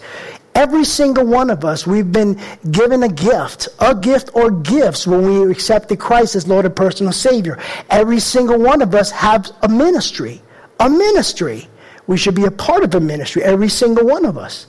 Every 0.55 0.85
single 0.85 1.25
one 1.25 1.51
of 1.51 1.65
us, 1.65 1.87
we've 1.87 2.11
been 2.11 2.41
given 2.71 3.03
a 3.03 3.09
gift, 3.09 3.69
a 3.79 3.95
gift 3.95 4.31
or 4.35 4.51
gifts 4.51 5.07
when 5.07 5.23
we 5.23 5.53
accepted 5.53 5.99
Christ 5.99 6.35
as 6.35 6.49
Lord 6.49 6.67
and 6.67 6.75
personal 6.75 7.13
Savior. 7.13 7.59
Every 7.91 8.19
single 8.21 8.59
one 8.59 8.83
of 8.83 8.95
us 8.95 9.11
has 9.11 9.53
a 9.63 9.69
ministry 9.69 10.43
a 10.79 10.89
ministry. 10.89 11.69
We 12.07 12.17
should 12.17 12.35
be 12.35 12.45
a 12.45 12.51
part 12.51 12.85
of 12.85 12.95
a 12.95 13.01
ministry, 13.01 13.43
every 13.43 13.69
single 13.69 14.07
one 14.07 14.25
of 14.25 14.39
us. 14.39 14.67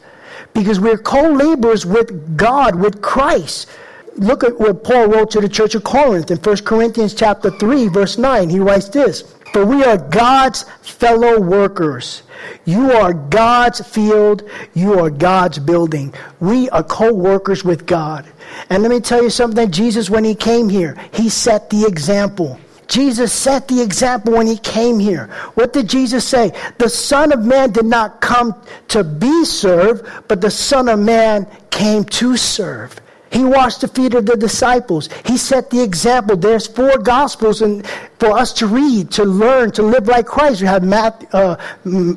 Because 0.54 0.80
we're 0.80 0.98
co 0.98 1.32
laborers 1.32 1.86
with 1.86 2.36
God, 2.36 2.76
with 2.76 3.02
Christ. 3.02 3.70
Look 4.16 4.44
at 4.44 4.60
what 4.60 4.84
Paul 4.84 5.08
wrote 5.08 5.32
to 5.32 5.40
the 5.40 5.48
church 5.48 5.76
of 5.76 5.84
Corinth 5.84 6.32
in 6.32 6.38
1 6.38 6.58
Corinthians 6.58 7.14
chapter 7.14 7.52
3, 7.52 7.88
verse 7.88 8.18
9. 8.18 8.50
He 8.50 8.60
writes 8.60 8.90
this 8.90 9.22
For 9.54 9.66
we 9.66 9.84
are 9.84 9.98
God's 9.98 10.64
fellow 10.82 11.40
workers. 11.40 12.24
You 12.66 12.92
are 12.92 13.14
God's 13.14 13.86
field. 13.88 14.44
You 14.74 15.00
are 15.00 15.10
God's 15.10 15.60
building. 15.60 16.14
We 16.40 16.70
are 16.72 16.84
co 16.84 17.14
workers 17.14 17.64
with 17.64 17.86
God. 17.86 18.26
And 18.70 18.84
let 18.84 18.92
me 18.92 19.00
tell 19.00 19.24
you 19.24 19.30
something 19.30 19.72
Jesus, 19.72 20.10
when 20.10 20.24
he 20.24 20.36
came 20.36 20.68
here, 20.68 20.98
he 21.14 21.30
set 21.30 21.70
the 21.70 21.86
example. 21.86 22.60
Jesus 22.90 23.32
set 23.32 23.68
the 23.68 23.82
example 23.82 24.34
when 24.34 24.48
he 24.48 24.58
came 24.58 25.00
here. 25.00 25.28
What 25.54 25.74
did 25.74 25.88
Jesus 25.88 26.26
say? 26.26 26.52
The 26.80 26.90
Son 26.90 27.32
of 27.32 27.46
Man 27.46 27.72
did 27.72 27.86
not 27.86 28.20
come 28.20 28.60
to 28.90 29.04
be 29.04 29.46
served, 29.46 30.06
but 30.28 30.42
the 30.42 30.52
Son 30.52 30.90
of 30.90 31.00
Man 31.00 31.48
came 31.70 32.04
to 32.06 32.36
serve. 32.36 33.00
He 33.32 33.46
washed 33.46 33.82
the 33.82 33.88
feet 33.88 34.16
of 34.16 34.26
the 34.26 34.36
disciples. 34.36 35.08
He 35.24 35.38
set 35.38 35.70
the 35.70 35.82
example. 35.84 36.36
There's 36.36 36.66
four 36.66 36.98
gospels 36.98 37.62
and 37.62 37.86
for 38.18 38.36
us 38.36 38.52
to 38.54 38.66
read, 38.66 39.12
to 39.12 39.24
learn, 39.24 39.72
to 39.74 39.84
live 39.84 40.08
like 40.08 40.26
Christ. 40.26 40.62
We 40.62 40.68
have 40.68 40.84
Matthew, 40.84 41.28
uh, 41.32 41.58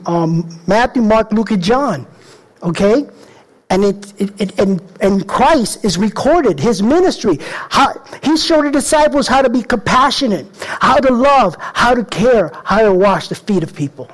um, 0.07 0.49
Matthew 0.67 1.03
Mark, 1.03 1.33
Luke, 1.33 1.51
and 1.51 1.63
John. 1.63 2.07
Okay? 2.63 3.07
And, 3.73 3.85
it, 3.85 4.21
it, 4.21 4.39
it, 4.39 4.59
and, 4.61 4.83
and 5.01 5.27
Christ 5.27 5.83
is 5.83 5.97
recorded, 5.97 6.61
his 6.61 6.83
ministry. 6.83 7.39
How, 7.41 7.95
he 8.23 8.37
showed 8.37 8.67
the 8.67 8.71
disciples 8.71 9.27
how 9.27 9.41
to 9.41 9.49
be 9.49 9.63
compassionate, 9.63 10.47
how 10.61 10.99
to 10.99 11.11
love, 11.11 11.57
how 11.59 11.95
to 11.95 12.05
care, 12.05 12.53
how 12.67 12.83
to 12.83 12.93
wash 12.93 13.29
the 13.29 13.35
feet 13.35 13.63
of 13.63 13.75
people. 13.75 14.11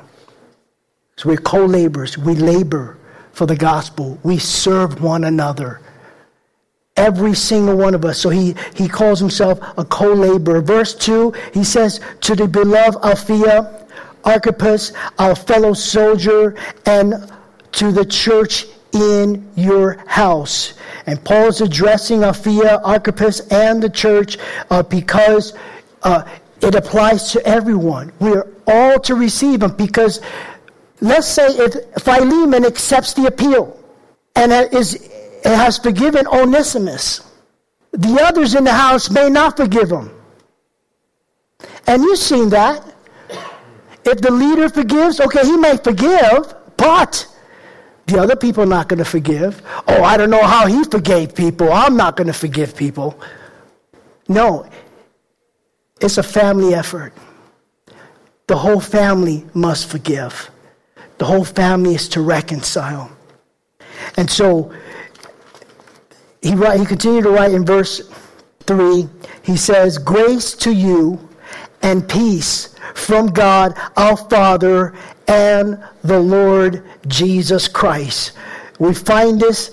So 1.16 1.30
we're 1.30 1.38
co 1.38 1.66
laborers. 1.66 2.16
We 2.16 2.36
labor 2.36 2.98
for 3.32 3.46
the 3.46 3.56
gospel, 3.56 4.16
we 4.22 4.38
serve 4.38 5.02
one 5.02 5.24
another. 5.24 5.80
Every 6.96 7.34
single 7.34 7.76
one 7.76 7.94
of 7.94 8.04
us. 8.04 8.18
So 8.20 8.30
he, 8.30 8.54
he 8.76 8.88
calls 8.88 9.18
himself 9.18 9.58
a 9.76 9.84
co 9.84 10.12
laborer. 10.12 10.60
Verse 10.60 10.94
2, 10.94 11.32
he 11.52 11.64
says, 11.64 12.00
To 12.20 12.36
the 12.36 12.46
beloved 12.46 12.98
Apphia, 12.98 13.88
Archippus, 14.24 14.92
our 15.18 15.34
fellow 15.34 15.72
soldier, 15.72 16.54
and 16.86 17.32
to 17.72 17.90
the 17.90 18.04
church 18.04 18.66
in 18.92 19.49
your 19.54 20.02
house. 20.07 20.75
And 21.07 21.23
Paul 21.25 21.49
is 21.49 21.61
addressing 21.61 22.21
Apphia, 22.21 22.80
Archippus, 22.85 23.40
and 23.50 23.83
the 23.83 23.90
church 23.90 24.38
uh, 24.71 24.83
because 24.83 25.54
uh, 26.02 26.25
it 26.61 26.75
applies 26.75 27.33
to 27.33 27.47
everyone. 27.47 28.12
We 28.21 28.33
are 28.33 28.49
all 28.66 28.99
to 29.00 29.14
receive 29.14 29.61
them 29.61 29.76
because 29.76 30.21
let's 31.00 31.28
say 31.28 31.47
if 31.47 32.02
Philemon 32.02 32.64
accepts 32.64 33.12
the 33.14 33.26
appeal 33.26 33.78
and 34.35 34.52
is, 34.73 35.11
has 35.45 35.78
forgiven 35.78 36.26
Onesimus, 36.26 37.21
the 37.92 38.21
others 38.23 38.54
in 38.54 38.64
the 38.64 38.73
house 38.73 39.11
may 39.11 39.28
not 39.28 39.57
forgive 39.57 39.90
him. 39.90 40.11
And 41.87 42.02
you've 42.02 42.18
seen 42.18 42.50
that. 42.50 42.85
If 44.04 44.21
the 44.21 44.30
leader 44.30 44.68
forgives, 44.68 45.21
okay, 45.21 45.45
he 45.45 45.57
may 45.57 45.76
forgive, 45.76 46.54
but 46.76 47.26
the 48.08 48.18
other 48.18 48.36
people 48.36 48.62
are 48.62 48.66
not 48.66 48.88
going 48.88 48.98
to 48.98 49.04
forgive. 49.04 49.62
Oh, 49.86 50.02
I 50.02 50.16
don't 50.16 50.30
know 50.30 50.42
how 50.42 50.66
he 50.66 50.82
forgave 50.84 51.34
people. 51.34 51.72
I'm 51.72 51.96
not 51.96 52.16
going 52.16 52.26
to 52.26 52.32
forgive 52.32 52.74
people. 52.76 53.20
No, 54.28 54.68
it's 56.00 56.18
a 56.18 56.22
family 56.22 56.74
effort. 56.74 57.12
The 58.46 58.56
whole 58.56 58.80
family 58.80 59.44
must 59.54 59.88
forgive. 59.88 60.50
The 61.18 61.26
whole 61.26 61.44
family 61.44 61.94
is 61.94 62.08
to 62.10 62.22
reconcile. 62.22 63.10
And 64.16 64.30
so 64.30 64.72
he, 66.40 66.54
write, 66.54 66.80
he 66.80 66.86
continued 66.86 67.24
to 67.24 67.30
write 67.30 67.52
in 67.52 67.66
verse 67.66 68.10
3 68.60 69.08
he 69.48 69.56
says, 69.56 69.96
Grace 69.96 70.54
to 70.56 70.70
you 70.70 71.26
and 71.80 72.06
peace 72.06 72.74
from 72.94 73.28
God 73.28 73.74
our 73.96 74.16
Father 74.16 74.94
and 75.28 75.78
the 76.02 76.18
Lord 76.18 76.82
Jesus 77.06 77.68
Christ. 77.68 78.32
We 78.78 78.94
find 78.94 79.40
this 79.40 79.70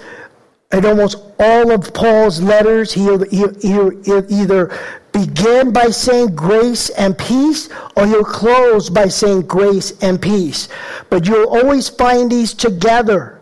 in 0.72 0.86
almost 0.86 1.18
all 1.40 1.72
of 1.72 1.94
Paul's 1.94 2.42
letters. 2.42 2.92
He'll, 2.92 3.24
either 3.24 4.78
begin 5.12 5.72
by 5.72 5.88
saying 5.90 6.36
grace 6.36 6.90
and 6.90 7.18
peace, 7.18 7.70
or 7.96 8.06
he'll 8.06 8.26
close 8.26 8.90
by 8.90 9.08
saying 9.08 9.44
grace 9.44 9.94
and 10.02 10.22
peace. 10.22 10.68
But 11.10 11.26
you'll 11.26 11.50
always 11.50 11.88
find 11.88 12.30
these 12.30 12.54
together 12.54 13.42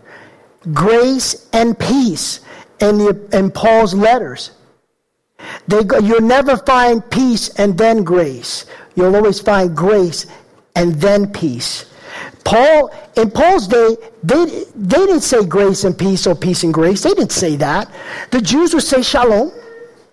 grace 0.71 1.49
and 1.51 1.77
peace 1.77 2.41
in, 2.79 2.99
the, 2.99 3.29
in 3.33 3.51
Paul's 3.51 3.93
letters. 3.93 4.51
They, 5.67 5.81
you'll 6.01 6.21
never 6.21 6.57
find 6.57 7.09
peace 7.09 7.49
and 7.57 7.77
then 7.77 8.03
grace. 8.03 8.65
You'll 8.95 9.15
always 9.15 9.39
find 9.39 9.75
grace 9.75 10.25
and 10.75 10.93
then 10.95 11.31
peace. 11.31 11.85
Paul, 12.43 12.93
in 13.15 13.31
Paul's 13.31 13.67
day, 13.67 13.95
they, 14.23 14.45
they 14.75 14.97
didn't 14.97 15.21
say 15.21 15.45
grace 15.45 15.83
and 15.83 15.97
peace 15.97 16.27
or 16.27 16.35
peace 16.35 16.63
and 16.63 16.73
grace. 16.73 17.03
They 17.03 17.13
didn't 17.13 17.31
say 17.31 17.55
that. 17.57 17.91
The 18.31 18.41
Jews 18.41 18.73
would 18.73 18.83
say 18.83 19.01
shalom, 19.01 19.51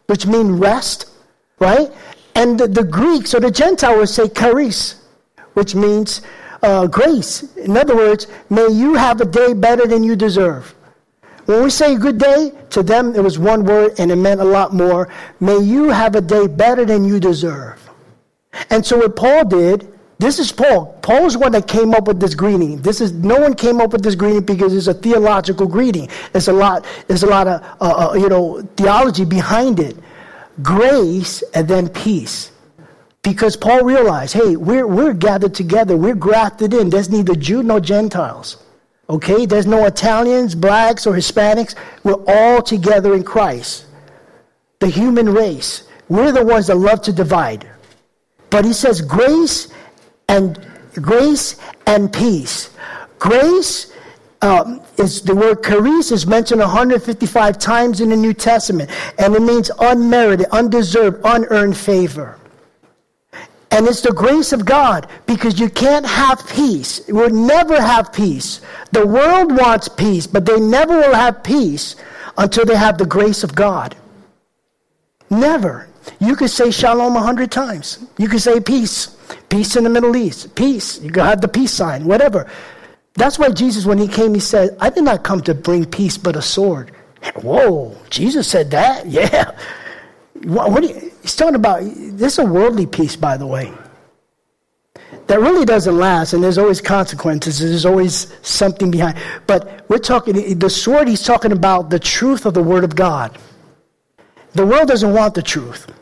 which 0.07 0.27
means 0.27 0.51
rest, 0.51 1.11
right? 1.59 1.91
And 2.35 2.59
the, 2.59 2.69
the 2.69 2.85
Greeks 2.85 3.35
or 3.35 3.41
the 3.41 3.51
Gentile 3.51 3.99
would 3.99 4.09
say 4.09 4.29
charis, 4.29 5.03
which 5.55 5.75
means 5.75 6.23
uh, 6.63 6.87
grace. 6.87 7.57
In 7.57 7.77
other 7.77 7.97
words, 7.97 8.27
may 8.49 8.69
you 8.69 8.95
have 8.95 9.21
a 9.21 9.25
day 9.25 9.53
better 9.53 9.87
than 9.87 10.03
you 10.03 10.17
deserve. 10.17 10.75
When 11.47 11.65
we 11.65 11.71
say 11.71 11.97
good 11.97 12.19
day, 12.19 12.53
to 12.71 12.83
them 12.83 13.15
it 13.17 13.23
was 13.23 13.39
one 13.39 13.65
word 13.65 13.99
and 13.99 14.13
it 14.13 14.17
meant 14.17 14.41
a 14.41 14.45
lot 14.45 14.73
more. 14.73 15.09
May 15.41 15.59
you 15.59 15.89
have 15.89 16.15
a 16.15 16.21
day 16.21 16.47
better 16.47 16.85
than 16.85 17.05
you 17.05 17.19
deserve. 17.19 17.91
And 18.71 18.85
so 18.85 18.99
what 18.99 19.17
Paul 19.17 19.45
did, 19.47 19.93
this 20.21 20.39
is 20.39 20.53
Paul. 20.53 20.99
Paul 21.01 21.25
is 21.25 21.37
one 21.37 21.53
that 21.53 21.67
came 21.67 21.95
up 21.95 22.07
with 22.07 22.21
this 22.21 22.35
greeting. 22.35 22.83
This 22.83 23.01
is 23.01 23.13
no 23.13 23.41
one 23.41 23.55
came 23.55 23.81
up 23.81 23.93
with 23.93 24.03
this 24.03 24.15
greeting 24.15 24.45
because 24.45 24.75
it's 24.75 24.87
a 24.87 24.93
theological 24.93 25.67
greeting. 25.67 26.11
It's 26.35 26.49
a 26.49 26.53
lot. 26.53 26.85
There's 27.07 27.23
a 27.23 27.27
lot 27.27 27.49
of 27.49 27.63
uh, 27.81 28.11
uh, 28.11 28.15
you 28.15 28.29
know 28.29 28.61
theology 28.77 29.25
behind 29.25 29.81
it. 29.81 29.97
Grace 30.63 31.43
and 31.55 31.67
then 31.67 31.89
peace. 31.89 32.53
Because 33.23 33.57
Paul 33.57 33.83
realized, 33.85 34.35
hey, 34.35 34.57
we're, 34.57 34.87
we're 34.87 35.13
gathered 35.13 35.55
together, 35.55 35.97
we're 35.97 36.15
grafted 36.15 36.73
in. 36.73 36.89
There's 36.89 37.11
neither 37.11 37.35
Jew 37.35 37.63
nor 37.63 37.81
Gentiles. 37.81 38.63
Okay? 39.11 39.45
There's 39.45 39.67
no 39.67 39.85
Italians, 39.87 40.55
blacks, 40.55 41.07
or 41.07 41.15
Hispanics. 41.15 41.75
We're 42.03 42.23
all 42.27 42.63
together 42.63 43.15
in 43.15 43.25
Christ. 43.25 43.87
The 44.79 44.89
human 44.89 45.29
race. 45.29 45.85
We're 46.09 46.33
the 46.33 46.45
ones 46.45 46.69
that 46.69 46.77
love 46.77 47.03
to 47.03 47.13
divide. 47.13 47.69
But 48.49 48.65
he 48.65 48.73
says 48.73 49.03
grace 49.03 49.69
and 50.31 50.65
grace 50.95 51.57
and 51.87 52.13
peace. 52.13 52.71
Grace 53.19 53.93
um, 54.43 54.81
is 54.97 55.23
the 55.23 55.35
word 55.35 55.63
charis 55.63 56.13
is 56.13 56.27
mentioned 56.27 56.61
155 56.61 57.59
times 57.59 58.01
in 58.01 58.09
the 58.11 58.17
New 58.17 58.33
Testament, 58.33 58.91
and 59.19 59.35
it 59.35 59.43
means 59.43 59.71
unmerited, 59.81 60.47
undeserved, 60.53 61.21
unearned 61.25 61.77
favor. 61.77 62.39
And 63.73 63.87
it's 63.87 64.01
the 64.01 64.13
grace 64.13 64.53
of 64.53 64.65
God 64.65 65.09
because 65.27 65.61
you 65.61 65.69
can't 65.69 66.07
have 66.07 66.47
peace. 66.49 67.07
You 67.07 67.15
will 67.15 67.31
never 67.31 67.81
have 67.81 68.13
peace. 68.13 68.61
The 68.93 69.07
world 69.07 69.57
wants 69.57 69.89
peace, 69.89 70.27
but 70.27 70.47
they 70.47 70.59
never 70.59 70.97
will 70.97 71.15
have 71.15 71.43
peace 71.43 71.97
until 72.37 72.65
they 72.65 72.77
have 72.77 72.99
the 72.99 73.07
grace 73.07 73.45
of 73.45 73.55
God. 73.55 73.97
Never. 75.29 75.90
You 76.19 76.37
could 76.37 76.51
say 76.51 76.71
shalom 76.71 77.17
a 77.17 77.21
hundred 77.21 77.51
times. 77.51 78.05
You 78.19 78.29
could 78.29 78.41
say 78.41 78.61
peace. 78.61 79.17
Peace 79.49 79.77
in 79.77 79.85
the 79.85 79.91
Middle 79.91 80.17
East. 80.17 80.55
Peace. 80.55 81.01
You 81.01 81.11
could 81.11 81.23
have 81.23 81.41
the 81.41 81.49
peace 81.49 81.73
sign, 81.73 82.05
whatever. 82.05 82.51
That's 83.15 83.39
why 83.39 83.51
Jesus, 83.51 83.85
when 83.85 83.99
he 83.99 84.09
came, 84.09 84.35
he 84.35 84.41
said, 84.41 84.77
I 84.81 84.91
did 84.91 85.05
not 85.05 85.25
come 85.25 85.43
to 85.43 85.55
bring 85.55 85.85
peace 85.85 86.17
but 86.17 86.37
a 86.37 86.43
sword. 86.43 86.93
Whoa, 87.43 87.97
Jesus 88.09 88.49
said 88.49 88.71
that? 88.71 89.07
Yeah. 89.11 89.57
What, 90.45 90.71
what 90.71 90.83
you, 90.83 91.13
he's 91.21 91.37
talking 91.37 91.55
about, 91.55 91.83
this 91.83 92.35
is 92.35 92.39
a 92.39 92.47
worldly 92.47 92.87
peace, 92.87 93.15
by 93.15 93.37
the 93.37 93.47
way. 93.47 93.75
That 95.27 95.41
really 95.41 95.67
doesn't 95.67 95.99
last, 95.99 96.33
and 96.33 96.43
there's 96.43 96.57
always 96.57 96.81
consequences. 96.81 97.59
There's 97.59 97.85
always 97.85 98.35
something 98.41 98.91
behind. 98.91 99.19
But 99.47 99.85
we're 99.89 99.99
talking, 99.99 100.59
the 100.59 100.71
sword, 100.71 101.09
he's 101.09 101.23
talking 101.23 101.53
about 101.53 101.91
the 101.91 101.99
truth 101.99 102.47
of 102.47 102.55
the 102.55 102.63
Word 102.63 102.85
of 102.85 102.97
God. 102.97 103.39
The 104.53 104.67
world 104.67 104.89
doesn't 104.89 105.13
want 105.13 105.35
the 105.35 105.43
truth. 105.43 105.93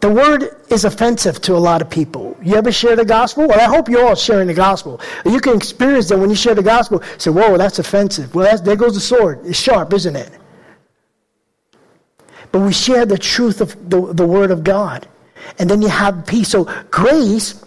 The 0.00 0.10
word 0.10 0.60
is 0.70 0.84
offensive 0.84 1.40
to 1.42 1.54
a 1.54 1.58
lot 1.58 1.80
of 1.80 1.88
people. 1.88 2.36
You 2.42 2.56
ever 2.56 2.70
share 2.70 2.94
the 2.94 3.04
gospel? 3.04 3.48
Well, 3.48 3.58
I 3.58 3.64
hope 3.64 3.88
you're 3.88 4.06
all 4.06 4.14
sharing 4.14 4.48
the 4.48 4.54
gospel. 4.54 5.00
You 5.24 5.40
can 5.40 5.56
experience 5.56 6.08
that 6.10 6.18
when 6.18 6.28
you 6.28 6.36
share 6.36 6.54
the 6.54 6.62
gospel. 6.62 7.02
Say, 7.16 7.30
whoa, 7.30 7.56
that's 7.56 7.78
offensive. 7.78 8.34
Well, 8.34 8.44
that's, 8.44 8.60
there 8.60 8.76
goes 8.76 8.94
the 8.94 9.00
sword. 9.00 9.40
It's 9.44 9.58
sharp, 9.58 9.92
isn't 9.94 10.14
it? 10.14 10.30
but 12.54 12.60
we 12.60 12.72
share 12.72 13.04
the 13.04 13.18
truth 13.18 13.60
of 13.60 13.90
the, 13.90 14.12
the 14.12 14.24
Word 14.24 14.52
of 14.52 14.62
God. 14.62 15.08
And 15.58 15.68
then 15.68 15.82
you 15.82 15.88
have 15.88 16.24
peace. 16.24 16.50
So, 16.50 16.72
grace, 16.88 17.60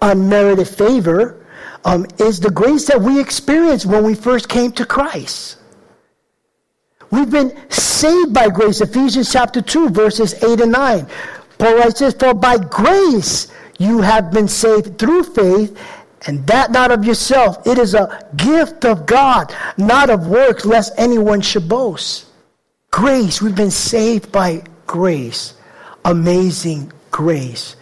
unmerited 0.00 0.66
favor, 0.66 1.44
um, 1.84 2.06
is 2.18 2.40
the 2.40 2.50
grace 2.50 2.86
that 2.86 2.98
we 2.98 3.20
experienced 3.20 3.84
when 3.84 4.02
we 4.02 4.14
first 4.14 4.48
came 4.48 4.72
to 4.72 4.86
Christ. 4.86 5.58
We've 7.14 7.30
been 7.30 7.54
saved 7.70 8.34
by 8.34 8.48
grace. 8.48 8.80
Ephesians 8.80 9.30
chapter 9.30 9.62
2, 9.62 9.90
verses 9.90 10.34
8 10.42 10.62
and 10.62 10.72
9. 10.72 11.06
Paul 11.58 11.76
writes 11.76 12.00
this 12.00 12.12
For 12.14 12.34
by 12.34 12.58
grace 12.58 13.52
you 13.78 14.00
have 14.00 14.32
been 14.32 14.48
saved 14.48 14.98
through 14.98 15.22
faith, 15.22 15.78
and 16.26 16.44
that 16.48 16.72
not 16.72 16.90
of 16.90 17.04
yourself. 17.04 17.64
It 17.68 17.78
is 17.78 17.94
a 17.94 18.28
gift 18.34 18.84
of 18.84 19.06
God, 19.06 19.54
not 19.78 20.10
of 20.10 20.26
works, 20.26 20.64
lest 20.64 20.92
anyone 20.98 21.40
should 21.40 21.68
boast. 21.68 22.26
Grace, 22.90 23.40
we've 23.40 23.54
been 23.54 23.70
saved 23.70 24.32
by 24.32 24.64
grace. 24.88 25.54
Amazing 26.04 26.92
grace. 27.12 27.76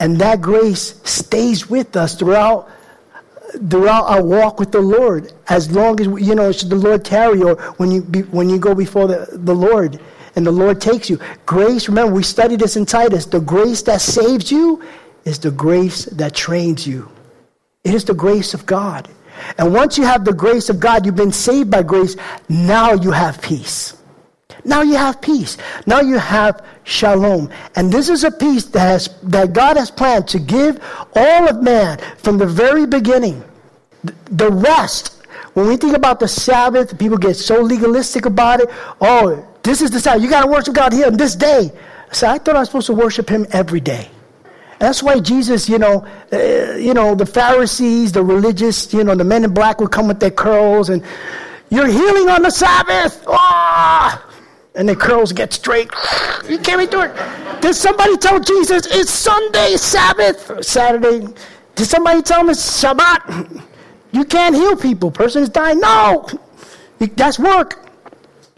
And 0.00 0.18
that 0.18 0.40
grace 0.40 0.98
stays 1.04 1.68
with 1.68 1.94
us 1.94 2.14
throughout 2.14 2.70
throughout 3.68 4.04
our 4.04 4.22
walk 4.22 4.58
with 4.58 4.72
the 4.72 4.80
Lord. 4.80 5.32
As 5.48 5.70
long 5.70 6.00
as 6.00 6.06
you 6.26 6.34
know, 6.34 6.52
should 6.52 6.70
the 6.70 6.76
Lord 6.76 7.04
tarry, 7.04 7.42
or 7.42 7.56
when 7.76 7.90
you 7.90 8.02
be, 8.02 8.22
when 8.22 8.48
you 8.48 8.58
go 8.58 8.74
before 8.74 9.06
the, 9.08 9.28
the 9.32 9.54
Lord 9.54 10.00
and 10.34 10.46
the 10.46 10.52
Lord 10.52 10.80
takes 10.80 11.10
you. 11.10 11.18
Grace, 11.44 11.88
remember, 11.88 12.14
we 12.14 12.22
studied 12.22 12.60
this 12.60 12.76
in 12.76 12.86
Titus. 12.86 13.26
The 13.26 13.40
grace 13.40 13.82
that 13.82 14.00
saves 14.00 14.50
you 14.50 14.82
is 15.24 15.38
the 15.38 15.50
grace 15.50 16.06
that 16.06 16.34
trains 16.34 16.86
you. 16.86 17.10
It 17.84 17.94
is 17.94 18.04
the 18.04 18.14
grace 18.14 18.54
of 18.54 18.64
God. 18.64 19.08
And 19.58 19.72
once 19.72 19.98
you 19.98 20.04
have 20.04 20.24
the 20.24 20.32
grace 20.32 20.68
of 20.70 20.78
God, 20.80 21.04
you've 21.04 21.16
been 21.16 21.32
saved 21.32 21.70
by 21.70 21.82
grace, 21.82 22.16
now 22.48 22.92
you 22.92 23.10
have 23.10 23.40
peace. 23.42 23.96
Now 24.64 24.82
you 24.82 24.94
have 24.94 25.20
peace. 25.20 25.56
Now 25.86 26.00
you 26.00 26.18
have 26.18 26.64
shalom. 26.84 27.50
And 27.74 27.92
this 27.92 28.08
is 28.08 28.24
a 28.24 28.30
peace 28.30 28.64
that, 28.66 28.80
has, 28.80 29.08
that 29.24 29.52
God 29.52 29.76
has 29.76 29.90
planned 29.90 30.28
to 30.28 30.38
give 30.38 30.80
all 31.14 31.48
of 31.48 31.62
man 31.62 31.98
from 32.18 32.38
the 32.38 32.46
very 32.46 32.86
beginning. 32.86 33.42
The 34.30 34.50
rest, 34.50 35.22
when 35.54 35.66
we 35.66 35.76
think 35.76 35.96
about 35.96 36.20
the 36.20 36.28
Sabbath, 36.28 36.98
people 36.98 37.18
get 37.18 37.34
so 37.34 37.60
legalistic 37.60 38.26
about 38.26 38.60
it. 38.60 38.70
Oh, 39.00 39.46
this 39.62 39.80
is 39.80 39.90
the 39.90 40.00
Sabbath. 40.00 40.22
You 40.22 40.30
got 40.30 40.42
to 40.42 40.50
worship 40.50 40.74
God 40.74 40.92
here 40.92 41.06
on 41.06 41.16
this 41.16 41.34
day. 41.34 41.72
So 42.12 42.28
I 42.28 42.38
thought 42.38 42.56
I 42.56 42.60
was 42.60 42.68
supposed 42.68 42.86
to 42.86 42.94
worship 42.94 43.28
Him 43.28 43.46
every 43.52 43.80
day. 43.80 44.10
That's 44.78 45.02
why 45.02 45.20
Jesus, 45.20 45.68
you 45.68 45.78
know, 45.78 46.04
uh, 46.32 46.74
you 46.74 46.92
know, 46.92 47.14
the 47.14 47.24
Pharisees, 47.26 48.10
the 48.10 48.24
religious, 48.24 48.92
you 48.92 49.04
know, 49.04 49.14
the 49.14 49.24
men 49.24 49.44
in 49.44 49.54
black 49.54 49.80
would 49.80 49.92
come 49.92 50.08
with 50.08 50.18
their 50.18 50.32
curls 50.32 50.88
and 50.88 51.04
you're 51.70 51.86
healing 51.86 52.28
on 52.28 52.42
the 52.42 52.50
Sabbath. 52.50 53.22
Oh! 53.26 54.31
And 54.74 54.88
the 54.88 54.96
curls 54.96 55.32
get 55.32 55.52
straight. 55.52 55.90
You 56.48 56.58
can't 56.58 56.90
do 56.90 57.02
it. 57.02 57.60
Did 57.60 57.74
somebody 57.74 58.16
tell 58.16 58.40
Jesus 58.40 58.86
it's 58.86 59.10
Sunday, 59.10 59.76
Sabbath, 59.76 60.64
Saturday? 60.64 61.26
Did 61.74 61.86
somebody 61.86 62.22
tell 62.22 62.40
him 62.40 62.50
it's 62.50 62.82
Shabbat? 62.82 63.62
You 64.12 64.24
can't 64.24 64.54
heal 64.54 64.76
people. 64.76 65.10
Person 65.10 65.42
is 65.42 65.48
dying. 65.48 65.80
No, 65.80 66.28
that's 66.98 67.38
work. 67.38 67.86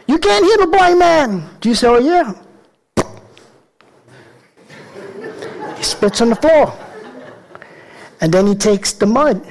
You 0.07 0.17
can't 0.19 0.45
heal 0.45 0.63
a 0.63 0.67
blind 0.67 0.99
man. 0.99 1.49
Do 1.61 1.69
you 1.69 1.75
say, 1.75 1.87
oh 1.87 1.99
yeah? 1.99 2.33
He 5.77 5.83
spits 5.83 6.21
on 6.21 6.29
the 6.29 6.35
floor. 6.35 6.77
And 8.21 8.33
then 8.33 8.47
he 8.47 8.55
takes 8.55 8.93
the 8.93 9.05
mud, 9.05 9.45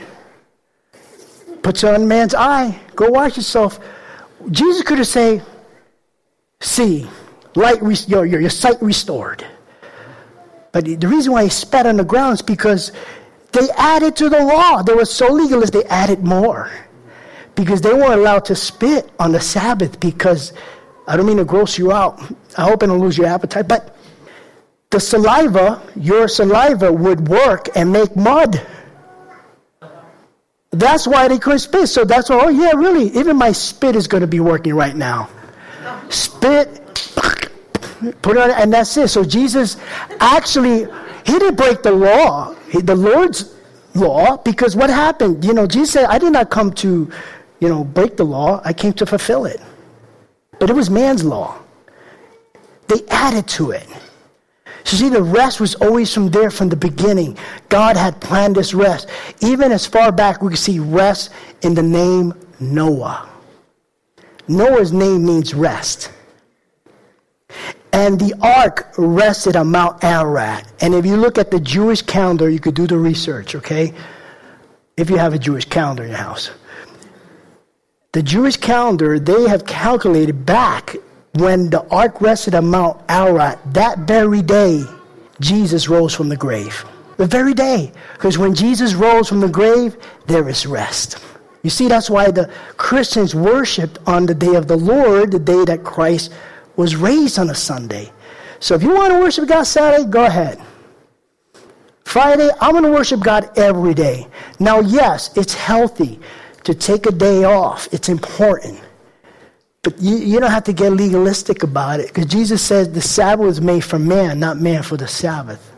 puts 1.62 1.84
it 1.84 1.94
on 1.94 2.00
the 2.00 2.06
man's 2.06 2.34
eye. 2.34 2.78
Go 2.94 3.10
wash 3.10 3.36
yourself. 3.36 3.78
Jesus 4.50 4.82
could 4.82 4.98
have 4.98 5.06
said, 5.06 5.44
see, 6.60 7.06
light, 7.54 7.80
your, 8.08 8.26
your, 8.26 8.40
your 8.40 8.50
sight 8.50 8.80
restored. 8.80 9.46
But 10.72 10.84
the 10.84 11.06
reason 11.06 11.32
why 11.32 11.44
he 11.44 11.50
spat 11.50 11.86
on 11.86 11.96
the 11.96 12.04
ground 12.04 12.34
is 12.34 12.42
because 12.42 12.90
they 13.52 13.68
added 13.76 14.16
to 14.16 14.28
the 14.28 14.44
law. 14.44 14.82
They 14.82 14.94
were 14.94 15.04
so 15.04 15.28
legalist, 15.32 15.72
they 15.72 15.84
added 15.84 16.24
more. 16.24 16.70
Because 17.54 17.80
they 17.80 17.94
weren't 17.94 18.14
allowed 18.14 18.46
to 18.46 18.56
spit 18.56 19.08
on 19.20 19.30
the 19.30 19.40
Sabbath 19.40 20.00
because, 20.00 20.52
I 21.06 21.16
don't 21.16 21.26
mean 21.26 21.36
to 21.36 21.44
gross 21.44 21.78
you 21.78 21.92
out. 21.92 22.20
I 22.58 22.62
hope 22.62 22.82
I 22.82 22.86
don't 22.86 22.98
lose 22.98 23.16
your 23.16 23.28
appetite. 23.28 23.68
But 23.68 23.96
the 24.90 24.98
saliva, 24.98 25.80
your 25.94 26.26
saliva 26.26 26.92
would 26.92 27.28
work 27.28 27.68
and 27.76 27.92
make 27.92 28.16
mud. 28.16 28.60
That's 30.72 31.06
why 31.06 31.28
they 31.28 31.38
couldn't 31.38 31.60
spit. 31.60 31.88
So 31.88 32.04
that's 32.04 32.30
why, 32.30 32.40
oh 32.46 32.48
yeah, 32.48 32.72
really, 32.72 33.16
even 33.16 33.36
my 33.36 33.52
spit 33.52 33.94
is 33.94 34.08
going 34.08 34.22
to 34.22 34.26
be 34.26 34.40
working 34.40 34.74
right 34.74 34.96
now. 34.96 35.30
Spit, 36.08 36.82
put 38.22 38.36
it 38.36 38.42
on, 38.42 38.50
and 38.50 38.72
that's 38.72 38.96
it. 38.96 39.08
So 39.08 39.24
Jesus 39.24 39.76
actually, 40.20 40.86
he 41.26 41.38
didn't 41.38 41.56
break 41.56 41.82
the 41.82 41.92
law, 41.92 42.54
the 42.72 42.94
Lord's 42.94 43.54
law, 43.94 44.36
because 44.38 44.76
what 44.76 44.90
happened? 44.90 45.44
You 45.44 45.52
know, 45.52 45.66
Jesus 45.66 45.92
said, 45.92 46.06
I 46.06 46.18
did 46.18 46.32
not 46.32 46.50
come 46.50 46.72
to, 46.74 47.10
you 47.60 47.68
know, 47.68 47.84
break 47.84 48.16
the 48.16 48.24
law. 48.24 48.60
I 48.64 48.72
came 48.72 48.92
to 48.94 49.06
fulfill 49.06 49.46
it. 49.46 49.60
But 50.58 50.70
it 50.70 50.74
was 50.74 50.90
man's 50.90 51.24
law. 51.24 51.58
They 52.88 53.06
added 53.08 53.46
to 53.48 53.70
it. 53.72 53.88
So 54.84 54.98
see, 54.98 55.08
the 55.08 55.22
rest 55.22 55.60
was 55.60 55.74
always 55.76 56.12
from 56.12 56.30
there 56.30 56.50
from 56.50 56.68
the 56.68 56.76
beginning. 56.76 57.38
God 57.70 57.96
had 57.96 58.20
planned 58.20 58.54
this 58.54 58.74
rest. 58.74 59.08
Even 59.40 59.72
as 59.72 59.86
far 59.86 60.12
back, 60.12 60.42
we 60.42 60.48
can 60.48 60.56
see 60.58 60.78
rest 60.78 61.30
in 61.62 61.74
the 61.74 61.82
name 61.82 62.34
Noah. 62.60 63.28
Noah's 64.48 64.92
name 64.92 65.24
means 65.24 65.54
rest. 65.54 66.10
And 67.92 68.18
the 68.18 68.34
ark 68.42 68.92
rested 68.98 69.56
on 69.56 69.70
Mount 69.70 70.02
Ararat. 70.02 70.70
And 70.80 70.94
if 70.94 71.06
you 71.06 71.16
look 71.16 71.38
at 71.38 71.50
the 71.50 71.60
Jewish 71.60 72.02
calendar, 72.02 72.50
you 72.50 72.58
could 72.58 72.74
do 72.74 72.86
the 72.86 72.98
research, 72.98 73.54
okay? 73.54 73.94
If 74.96 75.10
you 75.10 75.16
have 75.16 75.32
a 75.32 75.38
Jewish 75.38 75.64
calendar 75.64 76.02
in 76.02 76.10
your 76.10 76.18
house. 76.18 76.50
The 78.12 78.22
Jewish 78.22 78.56
calendar, 78.56 79.18
they 79.18 79.48
have 79.48 79.66
calculated 79.66 80.44
back 80.44 80.96
when 81.34 81.70
the 81.70 81.86
ark 81.88 82.20
rested 82.20 82.54
on 82.54 82.66
Mount 82.66 83.00
Ararat, 83.08 83.58
that 83.74 83.98
very 84.00 84.40
day, 84.40 84.84
Jesus 85.40 85.88
rose 85.88 86.14
from 86.14 86.28
the 86.28 86.36
grave. 86.36 86.84
The 87.16 87.26
very 87.26 87.54
day. 87.54 87.92
Because 88.12 88.38
when 88.38 88.54
Jesus 88.54 88.94
rose 88.94 89.28
from 89.28 89.40
the 89.40 89.48
grave, 89.48 89.96
there 90.26 90.48
is 90.48 90.66
rest. 90.66 91.18
You 91.64 91.70
see, 91.70 91.88
that's 91.88 92.10
why 92.10 92.30
the 92.30 92.52
Christians 92.76 93.34
worshiped 93.34 93.98
on 94.06 94.26
the 94.26 94.34
day 94.34 94.54
of 94.54 94.68
the 94.68 94.76
Lord, 94.76 95.32
the 95.32 95.38
day 95.38 95.64
that 95.64 95.82
Christ 95.82 96.32
was 96.76 96.94
raised 96.94 97.38
on 97.38 97.48
a 97.48 97.54
Sunday. 97.54 98.12
So 98.60 98.74
if 98.74 98.82
you 98.82 98.94
want 98.94 99.12
to 99.14 99.18
worship 99.18 99.48
God 99.48 99.64
Saturday, 99.64 100.08
go 100.08 100.26
ahead. 100.26 100.62
Friday, 102.04 102.50
I'm 102.60 102.72
going 102.72 102.84
to 102.84 102.90
worship 102.90 103.20
God 103.20 103.50
every 103.56 103.94
day. 103.94 104.28
Now, 104.60 104.80
yes, 104.80 105.34
it's 105.36 105.54
healthy 105.54 106.20
to 106.64 106.74
take 106.74 107.06
a 107.06 107.10
day 107.10 107.44
off. 107.44 107.88
It's 107.92 108.10
important. 108.10 108.80
But 109.82 110.00
you, 110.00 110.16
you 110.16 110.40
don't 110.40 110.50
have 110.50 110.64
to 110.64 110.72
get 110.72 110.92
legalistic 110.92 111.62
about 111.62 112.00
it 112.00 112.08
because 112.08 112.26
Jesus 112.26 112.62
says 112.62 112.92
the 112.92 113.00
Sabbath 113.00 113.46
was 113.46 113.60
made 113.62 113.84
for 113.84 113.98
man, 113.98 114.38
not 114.38 114.58
man 114.58 114.82
for 114.82 114.98
the 114.98 115.08
Sabbath. 115.08 115.72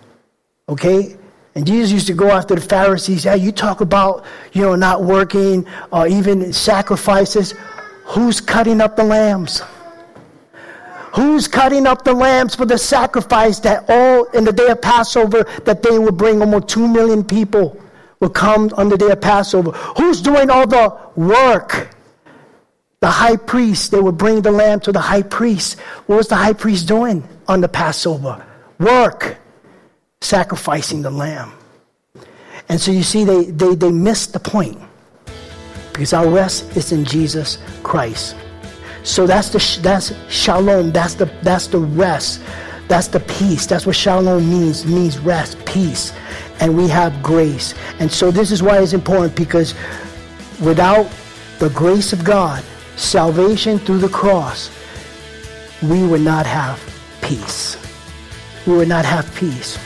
Okay? 0.69 1.17
And 1.57 1.67
Jesus 1.67 1.91
used 1.91 2.07
to 2.09 2.13
go 2.13 2.31
after 2.31 2.55
the 2.55 2.61
Pharisees. 2.61 3.25
Yeah, 3.25 3.35
you 3.35 3.51
talk 3.51 3.81
about, 3.81 4.27
you 4.53 4.61
know, 4.61 4.75
not 4.75 5.03
working 5.03 5.67
or 5.91 6.07
even 6.07 6.53
sacrifices. 6.53 7.55
Who's 8.05 8.43
cutting 8.43 8.83
up 8.83 8.95
the 8.95 9.05
lambs? 9.05 9.63
Who's 11.15 11.49
cutting 11.49 11.87
up 11.87 12.05
the 12.05 12.13
lambs 12.13 12.55
for 12.55 12.67
the 12.67 12.77
sacrifice 12.77 13.61
that 13.61 13.89
all 13.89 14.25
in 14.25 14.45
the 14.45 14.53
day 14.53 14.67
of 14.67 14.83
Passover 14.83 15.45
that 15.65 15.83
they 15.83 15.99
would 15.99 16.19
bring 16.19 16.43
almost 16.43 16.69
two 16.69 16.87
million 16.87 17.25
people 17.25 17.81
would 18.21 18.35
come 18.35 18.71
on 18.77 18.91
the 18.91 18.99
day 18.99 19.09
of 19.09 19.23
Passover? 19.23 19.71
Who's 19.97 20.21
doing 20.21 20.51
all 20.51 20.67
the 20.67 20.95
work? 21.17 21.89
The 23.01 23.09
high 23.09 23.37
priest, 23.37 23.93
they 23.93 24.01
would 24.01 24.19
bring 24.19 24.43
the 24.43 24.53
lamb 24.53 24.81
to 24.81 24.93
the 24.93 25.01
high 25.01 25.23
priest. 25.23 25.81
What 26.05 26.17
was 26.17 26.29
the 26.29 26.37
high 26.37 26.53
priest 26.53 26.87
doing 26.87 27.27
on 27.49 27.63
the 27.63 27.69
Passover? 27.69 28.45
Work, 28.79 29.39
sacrificing 30.21 31.03
the 31.03 31.11
lamb. 31.11 31.53
And 32.69 32.81
so 32.81 32.91
you 32.91 33.03
see, 33.03 33.25
they, 33.25 33.45
they, 33.45 33.75
they 33.75 33.93
missed 33.93 34.33
the 34.33 34.41
point 34.41 34.79
because 35.93 36.13
our 36.13 36.29
rest 36.29 36.77
is 36.77 36.93
in 36.93 37.05
Jesus 37.05 37.59
Christ. 37.83 38.37
So 39.03 39.25
that's 39.25 39.51
the 39.51 39.81
that's 39.83 40.13
shalom. 40.29 40.91
That's 40.91 41.15
the 41.15 41.27
that's 41.43 41.69
the 41.69 41.79
rest. 41.79 42.43
That's 42.89 43.07
the 43.07 43.21
peace. 43.21 43.65
That's 43.65 43.87
what 43.87 43.95
shalom 43.95 44.51
means. 44.51 44.85
Means 44.85 45.19
rest, 45.21 45.65
peace, 45.65 46.13
and 46.59 46.77
we 46.77 46.89
have 46.89 47.23
grace. 47.23 47.73
And 48.01 48.11
so 48.11 48.33
this 48.33 48.51
is 48.51 48.65
why 48.65 48.81
it's 48.81 48.93
important 48.93 49.37
because 49.37 49.75
without 50.61 51.09
the 51.61 51.71
grace 51.71 52.13
of 52.13 52.25
God, 52.25 52.65
salvation 52.97 53.79
through 53.79 53.99
the 53.99 54.09
cross, 54.09 54.71
we 55.83 56.05
would 56.05 56.23
not 56.23 56.45
have 56.45 56.83
peace. 57.23 57.77
We 58.67 58.77
would 58.77 58.89
not 58.89 59.05
have 59.05 59.33
peace. 59.37 59.79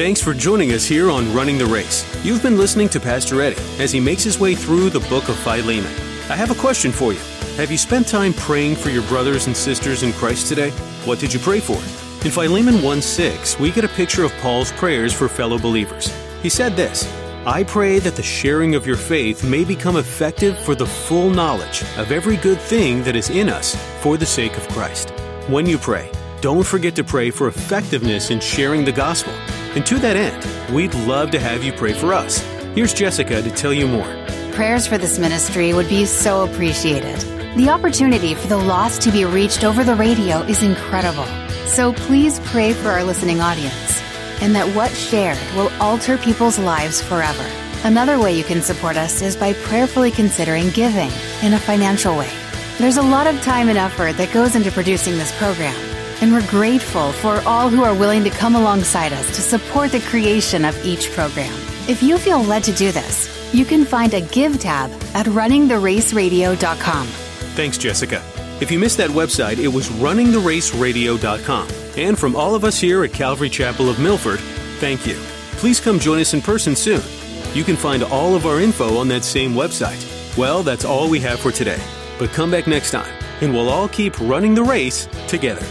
Thanks 0.00 0.22
for 0.22 0.32
joining 0.32 0.72
us 0.72 0.86
here 0.86 1.10
on 1.10 1.30
Running 1.34 1.58
the 1.58 1.66
Race. 1.66 2.06
You've 2.24 2.42
been 2.42 2.56
listening 2.56 2.88
to 2.88 2.98
Pastor 2.98 3.42
Eddie 3.42 3.60
as 3.78 3.92
he 3.92 4.00
makes 4.00 4.22
his 4.22 4.38
way 4.38 4.54
through 4.54 4.88
the 4.88 5.06
book 5.10 5.28
of 5.28 5.36
Philemon. 5.36 5.92
I 6.30 6.36
have 6.36 6.50
a 6.50 6.54
question 6.54 6.90
for 6.90 7.12
you. 7.12 7.18
Have 7.58 7.70
you 7.70 7.76
spent 7.76 8.08
time 8.08 8.32
praying 8.32 8.76
for 8.76 8.88
your 8.88 9.02
brothers 9.08 9.46
and 9.46 9.54
sisters 9.54 10.02
in 10.02 10.14
Christ 10.14 10.48
today? 10.48 10.70
What 11.04 11.18
did 11.18 11.34
you 11.34 11.38
pray 11.38 11.60
for? 11.60 11.76
In 12.24 12.32
Philemon 12.32 12.80
1 12.80 13.02
6, 13.02 13.58
we 13.58 13.70
get 13.70 13.84
a 13.84 13.88
picture 13.88 14.24
of 14.24 14.32
Paul's 14.38 14.72
prayers 14.72 15.12
for 15.12 15.28
fellow 15.28 15.58
believers. 15.58 16.10
He 16.42 16.48
said 16.48 16.76
this 16.76 17.06
I 17.44 17.62
pray 17.62 17.98
that 17.98 18.16
the 18.16 18.22
sharing 18.22 18.74
of 18.76 18.86
your 18.86 18.96
faith 18.96 19.44
may 19.44 19.64
become 19.64 19.98
effective 19.98 20.58
for 20.60 20.74
the 20.74 20.86
full 20.86 21.28
knowledge 21.28 21.82
of 21.98 22.10
every 22.10 22.38
good 22.38 22.58
thing 22.58 23.02
that 23.02 23.16
is 23.16 23.28
in 23.28 23.50
us 23.50 23.76
for 24.00 24.16
the 24.16 24.24
sake 24.24 24.56
of 24.56 24.66
Christ. 24.68 25.10
When 25.48 25.66
you 25.66 25.76
pray, 25.76 26.10
don't 26.40 26.66
forget 26.66 26.96
to 26.96 27.04
pray 27.04 27.30
for 27.30 27.48
effectiveness 27.48 28.30
in 28.30 28.40
sharing 28.40 28.86
the 28.86 28.92
gospel. 28.92 29.34
And 29.74 29.86
to 29.86 29.98
that 30.00 30.16
end, 30.16 30.74
we'd 30.74 30.94
love 30.94 31.30
to 31.30 31.38
have 31.38 31.62
you 31.62 31.72
pray 31.72 31.92
for 31.92 32.12
us. 32.12 32.40
Here's 32.74 32.92
Jessica 32.92 33.40
to 33.40 33.50
tell 33.50 33.72
you 33.72 33.86
more. 33.86 34.06
Prayers 34.52 34.86
for 34.86 34.98
this 34.98 35.18
ministry 35.18 35.72
would 35.72 35.88
be 35.88 36.06
so 36.06 36.44
appreciated. 36.44 37.18
The 37.56 37.68
opportunity 37.68 38.34
for 38.34 38.48
the 38.48 38.56
lost 38.56 39.02
to 39.02 39.12
be 39.12 39.24
reached 39.24 39.64
over 39.64 39.84
the 39.84 39.94
radio 39.94 40.40
is 40.42 40.62
incredible. 40.62 41.26
So 41.66 41.92
please 41.92 42.40
pray 42.40 42.72
for 42.72 42.88
our 42.90 43.04
listening 43.04 43.40
audience 43.40 44.02
and 44.40 44.54
that 44.54 44.74
what's 44.74 44.98
shared 44.98 45.38
will 45.54 45.70
alter 45.80 46.18
people's 46.18 46.58
lives 46.58 47.00
forever. 47.00 47.48
Another 47.84 48.18
way 48.18 48.36
you 48.36 48.44
can 48.44 48.62
support 48.62 48.96
us 48.96 49.22
is 49.22 49.36
by 49.36 49.52
prayerfully 49.52 50.10
considering 50.10 50.70
giving 50.70 51.10
in 51.42 51.54
a 51.54 51.58
financial 51.58 52.16
way. 52.16 52.30
There's 52.78 52.96
a 52.96 53.02
lot 53.02 53.26
of 53.26 53.40
time 53.42 53.68
and 53.68 53.78
effort 53.78 54.16
that 54.16 54.32
goes 54.32 54.56
into 54.56 54.70
producing 54.72 55.16
this 55.16 55.36
program 55.38 55.89
and 56.20 56.32
we're 56.32 56.46
grateful 56.48 57.12
for 57.12 57.40
all 57.46 57.68
who 57.68 57.82
are 57.82 57.94
willing 57.94 58.24
to 58.24 58.30
come 58.30 58.54
alongside 58.54 59.12
us 59.12 59.26
to 59.34 59.42
support 59.42 59.92
the 59.92 60.00
creation 60.00 60.64
of 60.64 60.84
each 60.84 61.10
program. 61.12 61.52
If 61.88 62.02
you 62.02 62.18
feel 62.18 62.42
led 62.42 62.64
to 62.64 62.72
do 62.72 62.92
this, 62.92 63.28
you 63.52 63.64
can 63.64 63.84
find 63.84 64.14
a 64.14 64.20
Give 64.20 64.58
tab 64.58 64.90
at 65.14 65.26
runningtheraceradio.com. 65.26 67.06
Thanks, 67.06 67.78
Jessica. 67.78 68.22
If 68.60 68.70
you 68.70 68.78
missed 68.78 68.98
that 68.98 69.10
website, 69.10 69.58
it 69.58 69.68
was 69.68 69.88
runningtheraceradio.com. 69.88 71.68
And 71.96 72.18
from 72.18 72.36
all 72.36 72.54
of 72.54 72.64
us 72.64 72.78
here 72.78 73.02
at 73.04 73.12
Calvary 73.12 73.48
Chapel 73.48 73.88
of 73.88 73.98
Milford, 73.98 74.38
thank 74.78 75.06
you. 75.06 75.16
Please 75.52 75.80
come 75.80 75.98
join 75.98 76.20
us 76.20 76.34
in 76.34 76.42
person 76.42 76.76
soon. 76.76 77.02
You 77.54 77.64
can 77.64 77.76
find 77.76 78.02
all 78.04 78.36
of 78.36 78.46
our 78.46 78.60
info 78.60 78.96
on 78.98 79.08
that 79.08 79.24
same 79.24 79.54
website. 79.54 80.06
Well, 80.36 80.62
that's 80.62 80.84
all 80.84 81.10
we 81.10 81.20
have 81.20 81.40
for 81.40 81.50
today. 81.50 81.82
But 82.18 82.30
come 82.30 82.50
back 82.50 82.66
next 82.66 82.92
time, 82.92 83.12
and 83.40 83.52
we'll 83.52 83.68
all 83.68 83.88
keep 83.88 84.20
running 84.20 84.54
the 84.54 84.62
race 84.62 85.08
together. 85.26 85.66